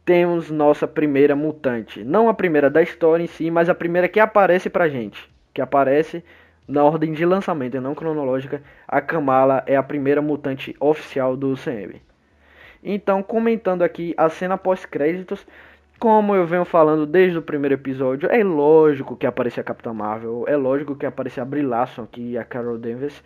temos 0.04 0.50
nossa 0.50 0.86
primeira 0.86 1.34
mutante. 1.34 2.04
Não 2.04 2.28
a 2.28 2.34
primeira 2.34 2.70
da 2.70 2.82
história 2.82 3.24
em 3.24 3.26
si, 3.26 3.50
mas 3.50 3.68
a 3.68 3.74
primeira 3.74 4.08
que 4.08 4.20
aparece 4.20 4.68
pra 4.68 4.88
gente. 4.88 5.28
Que 5.52 5.60
aparece 5.60 6.22
na 6.66 6.82
ordem 6.82 7.12
de 7.12 7.24
lançamento, 7.24 7.76
e 7.76 7.80
não 7.80 7.94
cronológica. 7.94 8.62
A 8.86 9.00
Kamala 9.00 9.62
é 9.66 9.76
a 9.76 9.82
primeira 9.82 10.22
mutante 10.22 10.74
oficial 10.78 11.36
do 11.36 11.54
CM. 11.56 12.00
Então, 12.82 13.22
comentando 13.22 13.82
aqui 13.82 14.14
a 14.16 14.28
cena 14.28 14.58
pós-créditos, 14.58 15.46
como 15.98 16.34
eu 16.34 16.46
venho 16.46 16.64
falando 16.64 17.06
desde 17.06 17.38
o 17.38 17.42
primeiro 17.42 17.74
episódio, 17.74 18.30
é 18.30 18.44
lógico 18.44 19.16
que 19.16 19.26
aparecia 19.26 19.62
a 19.62 19.64
Capitã 19.64 19.92
Marvel, 19.92 20.44
é 20.46 20.56
lógico 20.56 20.94
que 20.94 21.06
aparecia 21.06 21.42
a 21.42 21.46
Brie 21.46 21.62
Larson 21.62 22.02
aqui 22.02 22.36
a 22.36 22.44
Carol 22.44 22.76
Danvers 22.76 23.22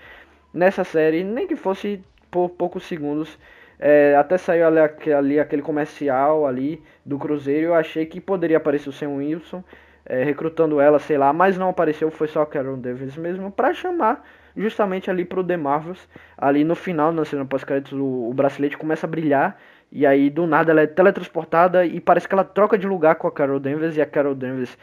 nessa 0.53 0.85
série, 0.85 1.25
nem 1.25 1.47
que 1.47 1.57
fosse 1.57 2.03
por 2.31 2.51
poucos 2.51 2.85
segundos. 2.85 3.39
É, 3.79 4.17
até 4.17 4.37
saiu 4.37 4.67
ali, 4.67 5.13
ali, 5.13 5.41
aquele 5.41 5.63
comercial 5.63 6.47
ali 6.47 6.83
do 7.07 7.19
Cruzeiro, 7.19 7.69
eu 7.69 7.75
achei 7.75 8.07
que 8.07 8.21
poderia 8.21 8.57
aparecer 8.57 8.89
o 8.89 8.93
Sam 8.93 9.11
Wilson 9.11 9.63
é, 10.05 10.25
recrutando 10.25 10.81
ela, 10.81 10.99
sei 10.99 11.17
lá, 11.17 11.33
mas 11.33 11.57
não 11.57 11.69
apareceu, 11.69 12.11
foi 12.11 12.27
só 12.27 12.45
Carol 12.45 12.77
Danvers 12.77 13.17
mesmo, 13.17 13.53
para 13.53 13.73
chamar 13.73 14.27
justamente 14.57 15.11
ali 15.11 15.25
pro 15.25 15.45
The 15.45 15.57
Marvels. 15.57 16.09
Ali 16.37 16.65
no 16.65 16.75
final, 16.75 17.13
na 17.13 17.25
cena 17.25 17.45
pós-créditos, 17.45 17.93
o, 17.93 18.29
o 18.29 18.35
bracelete 18.35 18.77
começa 18.77 19.07
a 19.07 19.09
brilhar 19.09 19.57
e 19.91 20.07
aí, 20.07 20.29
do 20.29 20.47
nada, 20.47 20.71
ela 20.71 20.83
é 20.83 20.87
teletransportada 20.87 21.87
e 21.87 21.99
parece 21.99 22.29
que 22.29 22.35
ela 22.35 22.45
troca 22.45 22.77
de 22.77 22.87
lugar 22.87 23.15
com 23.15 23.27
a 23.27 23.33
Carol 23.33 23.59
Danvers. 23.59 23.97
E 23.97 24.03
a 24.03 24.07
Carol 24.07 24.35
Danvers 24.35 24.77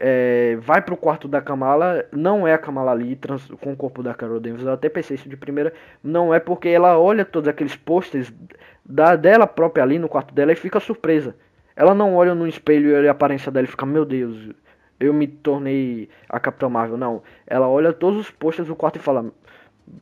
é, 0.00 0.56
vai 0.60 0.80
pro 0.80 0.96
quarto 0.96 1.26
da 1.26 1.40
Kamala. 1.40 2.04
Não 2.12 2.46
é 2.46 2.54
a 2.54 2.58
Kamala 2.58 2.92
ali 2.92 3.16
trans, 3.16 3.46
com 3.60 3.72
o 3.72 3.76
corpo 3.76 4.02
da 4.02 4.14
Carol 4.14 4.40
Danvers. 4.40 4.64
Eu 4.64 4.72
até 4.72 4.88
pensei 4.88 5.16
isso 5.16 5.28
de 5.28 5.36
primeira. 5.36 5.72
Não 6.02 6.32
é 6.32 6.38
porque 6.38 6.68
ela 6.68 6.98
olha 6.98 7.24
todos 7.24 7.48
aqueles 7.48 7.76
posters 7.76 8.32
da, 8.84 9.16
dela 9.16 9.46
própria 9.46 9.82
ali 9.82 9.98
no 9.98 10.08
quarto 10.08 10.34
dela 10.34 10.52
e 10.52 10.56
fica 10.56 10.80
surpresa. 10.80 11.34
Ela 11.74 11.94
não 11.94 12.14
olha 12.14 12.34
no 12.34 12.46
espelho 12.46 12.90
e 12.90 13.08
a 13.08 13.10
aparência 13.10 13.50
dela 13.52 13.66
e 13.66 13.70
fica, 13.70 13.86
meu 13.86 14.04
Deus, 14.04 14.50
eu 14.98 15.12
me 15.12 15.26
tornei 15.26 16.08
a 16.28 16.40
Capitã 16.40 16.68
Marvel. 16.68 16.96
Não. 16.96 17.22
Ela 17.46 17.68
olha 17.68 17.92
todos 17.92 18.20
os 18.20 18.30
posters 18.30 18.68
do 18.68 18.76
quarto 18.76 18.96
e 18.96 19.00
fala. 19.00 19.26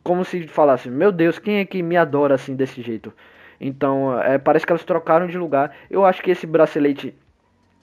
Como 0.02 0.24
se 0.24 0.48
falasse, 0.48 0.90
meu 0.90 1.12
Deus, 1.12 1.38
quem 1.38 1.58
é 1.58 1.64
que 1.64 1.80
me 1.80 1.96
adora 1.96 2.34
assim 2.34 2.56
desse 2.56 2.82
jeito? 2.82 3.12
Então, 3.60 4.20
é, 4.20 4.36
parece 4.36 4.66
que 4.66 4.72
elas 4.72 4.84
trocaram 4.84 5.28
de 5.28 5.38
lugar. 5.38 5.74
Eu 5.88 6.04
acho 6.04 6.22
que 6.22 6.30
esse 6.30 6.44
bracelete 6.44 7.14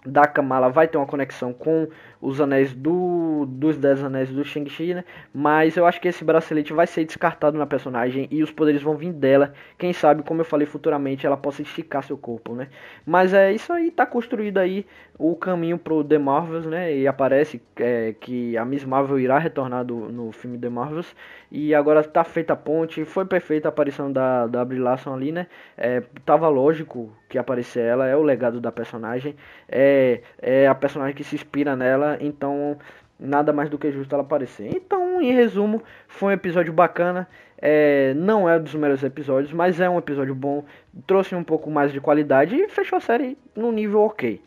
da 0.06 0.28
Kamala 0.28 0.70
vai 0.70 0.88
ter 0.88 0.98
uma 0.98 1.06
conexão 1.08 1.54
com 1.54 1.88
os 2.24 2.40
anéis 2.40 2.74
do, 2.74 3.46
dos 3.46 3.78
10 3.78 4.06
anéis 4.06 4.30
do 4.30 4.46
Shang-Chi, 4.46 4.94
né? 4.94 5.04
Mas 5.34 5.76
eu 5.76 5.86
acho 5.86 6.00
que 6.00 6.08
esse 6.08 6.24
bracelete 6.24 6.72
vai 6.72 6.88
ser 6.88 7.04
descartado 7.04 7.58
na 7.58 7.66
personagem 7.66 8.30
e 8.32 8.42
os 8.42 8.50
poderes 8.50 8.82
vão 8.82 8.96
vir 8.96 9.12
dela. 9.12 9.54
Quem 9.78 9.92
sabe, 9.92 10.24
como 10.24 10.40
eu 10.40 10.46
falei 10.46 10.66
futuramente, 10.66 11.26
ela 11.26 11.36
possa 11.36 11.62
esticar 11.62 12.02
seu 12.02 12.18
corpo, 12.18 12.56
né? 12.56 12.70
Mas 13.06 13.34
é 13.34 13.52
isso 13.52 13.74
aí, 13.74 13.92
tá 13.92 14.06
construído 14.06 14.58
aí 14.58 14.86
o 15.20 15.36
caminho 15.36 15.78
pro 15.78 16.04
The 16.04 16.18
Marvels, 16.18 16.66
né? 16.66 16.96
E 16.96 17.08
aparece 17.08 17.62
é, 17.76 18.16
que 18.20 18.58
a 18.58 18.64
Miss 18.64 18.86
Marvel 18.86 19.20
irá 19.20 19.38
retornar 19.38 19.84
do, 19.84 20.10
no 20.10 20.32
filme 20.32 20.58
The 20.58 20.70
Marvels. 20.70 21.14
E 21.52 21.76
agora 21.76 22.04
tá 22.04 22.24
feita 22.24 22.54
a 22.54 22.56
ponte, 22.56 23.04
foi 23.06 23.26
perfeita 23.26 23.68
a 23.68 23.70
aparição 23.70 24.12
da, 24.12 24.48
da 24.48 24.64
Brie 24.64 24.80
Larson 24.80 25.14
ali, 25.14 25.32
né? 25.32 25.48
É, 25.78 26.02
tava 26.26 26.48
lógico 26.48 27.14
que 27.30 27.38
aparecer 27.38 27.84
ela, 27.84 28.08
é 28.08 28.16
o 28.16 28.22
legado 28.22 28.62
da 28.62 28.72
personagem, 28.72 29.36
é, 29.68 30.22
é 30.40 30.68
a 30.68 30.76
personagem 30.76 31.16
que 31.16 31.24
se 31.24 31.36
inspira 31.36 31.76
nela 31.76 32.12
então 32.19 32.78
nada 33.19 33.54
mais 33.54 33.69
do 33.69 33.78
que 33.78 33.91
justo 33.91 34.13
ela 34.13 34.23
aparecer. 34.23 34.69
Então, 34.76 35.21
em 35.21 35.32
resumo, 35.32 35.82
foi 36.08 36.30
um 36.30 36.36
episódio 36.36 36.73
bacana. 36.73 37.28
É, 37.58 38.13
não 38.15 38.49
é 38.49 38.58
um 38.58 38.63
dos 38.63 38.76
melhores 38.76 39.04
episódios, 39.04 39.54
mas 39.54 39.80
é 39.80 39.89
um 39.89 39.97
episódio 39.97 40.36
bom. 40.36 40.65
Trouxe 41.08 41.34
um 41.34 41.43
pouco 41.43 41.71
mais 41.71 41.93
de 41.93 42.02
qualidade 42.02 42.56
e 42.56 42.67
fechou 42.67 42.97
a 42.97 43.02
série 43.02 43.38
no 43.56 43.71
nível 43.71 44.02
ok. 44.02 44.41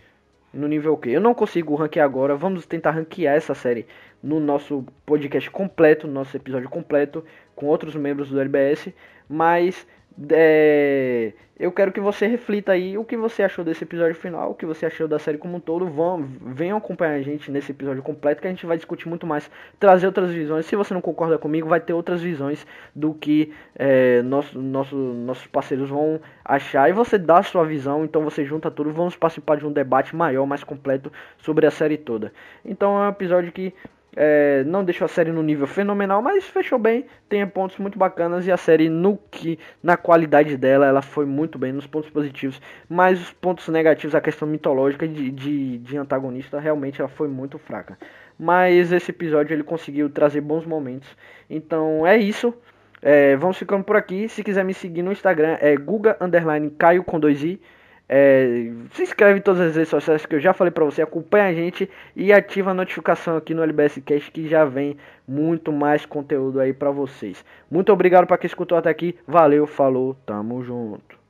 No 0.52 0.68
nível 0.68 0.92
ok. 0.92 1.14
Eu 1.16 1.20
não 1.20 1.34
consigo 1.34 1.74
ranquear 1.74 2.04
agora. 2.04 2.36
Vamos 2.36 2.66
tentar 2.66 2.90
ranquear 2.90 3.34
essa 3.34 3.54
série 3.54 3.86
no 4.22 4.38
nosso 4.38 4.84
podcast 5.04 5.50
completo, 5.50 6.06
no 6.06 6.12
nosso 6.12 6.36
episódio 6.36 6.68
completo, 6.68 7.24
com 7.54 7.66
outros 7.66 7.94
membros 7.94 8.28
do 8.30 8.40
LBS. 8.40 8.92
Mas 9.28 9.86
é, 10.30 11.32
eu 11.58 11.72
quero 11.72 11.90
que 11.90 12.00
você 12.00 12.26
reflita 12.26 12.72
aí 12.72 12.98
o 12.98 13.04
que 13.04 13.16
você 13.16 13.42
achou 13.42 13.64
desse 13.64 13.82
episódio 13.82 14.14
final, 14.14 14.50
o 14.50 14.54
que 14.54 14.66
você 14.66 14.84
achou 14.84 15.08
da 15.08 15.18
série 15.18 15.38
como 15.38 15.56
um 15.56 15.60
todo. 15.60 15.86
Vão, 15.86 16.22
venham 16.22 16.76
acompanhar 16.76 17.14
a 17.14 17.22
gente 17.22 17.50
nesse 17.50 17.72
episódio 17.72 18.02
completo 18.02 18.42
que 18.42 18.46
a 18.46 18.50
gente 18.50 18.66
vai 18.66 18.76
discutir 18.76 19.08
muito 19.08 19.26
mais, 19.26 19.50
trazer 19.80 20.06
outras 20.06 20.30
visões. 20.30 20.66
Se 20.66 20.76
você 20.76 20.92
não 20.92 21.00
concorda 21.00 21.38
comigo, 21.38 21.66
vai 21.66 21.80
ter 21.80 21.94
outras 21.94 22.20
visões 22.20 22.66
do 22.94 23.14
que 23.14 23.54
é, 23.74 24.20
nosso, 24.22 24.60
nosso, 24.60 24.96
nossos 24.96 25.46
parceiros 25.46 25.88
vão 25.88 26.20
achar. 26.44 26.90
E 26.90 26.92
você 26.92 27.16
dá 27.16 27.38
a 27.38 27.42
sua 27.42 27.64
visão, 27.64 28.04
então 28.04 28.22
você 28.22 28.44
junta 28.44 28.70
tudo. 28.70 28.92
Vamos 28.92 29.16
participar 29.16 29.56
de 29.56 29.66
um 29.66 29.72
debate 29.72 30.14
maior, 30.14 30.46
mais 30.46 30.62
completo 30.62 31.10
sobre 31.38 31.66
a 31.66 31.70
série 31.70 31.96
toda. 31.96 32.32
Então 32.64 33.02
é 33.02 33.06
um 33.06 33.10
episódio 33.10 33.50
que 33.50 33.72
é, 34.16 34.64
não 34.64 34.82
deixou 34.82 35.04
a 35.04 35.08
série 35.08 35.30
no 35.30 35.42
nível 35.42 35.66
fenomenal, 35.66 36.22
mas 36.22 36.44
fechou 36.44 36.78
bem. 36.78 37.04
Tem 37.28 37.46
pontos 37.46 37.76
muito 37.76 37.98
bacanas 37.98 38.46
e 38.46 38.50
a 38.50 38.56
série 38.56 38.88
no 38.88 39.18
que 39.30 39.58
na 39.82 39.96
qualidade 39.96 40.56
dela, 40.56 40.86
ela 40.86 41.02
foi 41.02 41.26
muito 41.26 41.58
bem 41.58 41.70
nos 41.70 41.86
pontos 41.86 42.08
positivos. 42.08 42.60
Mas 42.88 43.20
os 43.20 43.32
pontos 43.32 43.68
negativos, 43.68 44.14
a 44.14 44.20
questão 44.20 44.48
mitológica 44.48 45.06
de, 45.06 45.30
de, 45.30 45.78
de 45.78 45.96
antagonista, 45.98 46.58
realmente 46.58 46.98
ela 46.98 47.10
foi 47.10 47.28
muito 47.28 47.58
fraca. 47.58 47.98
Mas 48.38 48.90
esse 48.90 49.10
episódio 49.10 49.54
ele 49.54 49.62
conseguiu 49.62 50.08
trazer 50.08 50.40
bons 50.40 50.64
momentos. 50.64 51.14
Então 51.50 52.06
é 52.06 52.16
isso. 52.16 52.54
É, 53.02 53.36
vamos 53.36 53.58
ficando 53.58 53.84
por 53.84 53.96
aqui. 53.96 54.28
Se 54.30 54.42
quiser 54.42 54.64
me 54.64 54.72
seguir 54.72 55.02
no 55.02 55.12
Instagram 55.12 55.58
é 55.60 55.76
Guga 55.76 56.16
com 57.04 57.20
dois 57.20 57.44
i. 57.44 57.60
É, 58.08 58.70
se 58.92 59.02
inscreve 59.02 59.40
em 59.40 59.42
todas 59.42 59.60
as 59.60 59.74
redes 59.74 59.88
sociais 59.88 60.24
que 60.24 60.36
eu 60.36 60.40
já 60.40 60.52
falei 60.52 60.70
para 60.70 60.84
você, 60.84 61.02
acompanha 61.02 61.46
a 61.46 61.52
gente 61.52 61.90
e 62.14 62.32
ativa 62.32 62.70
a 62.70 62.74
notificação 62.74 63.36
aqui 63.36 63.52
no 63.52 63.62
LBS 63.62 64.00
Cast 64.04 64.30
que 64.30 64.48
já 64.48 64.64
vem 64.64 64.96
muito 65.26 65.72
mais 65.72 66.06
conteúdo 66.06 66.60
aí 66.60 66.72
para 66.72 66.90
vocês. 66.90 67.44
Muito 67.70 67.92
obrigado 67.92 68.26
para 68.26 68.38
quem 68.38 68.46
escutou 68.46 68.78
até 68.78 68.90
aqui. 68.90 69.18
Valeu, 69.26 69.66
falou, 69.66 70.14
tamo 70.24 70.62
junto. 70.62 71.25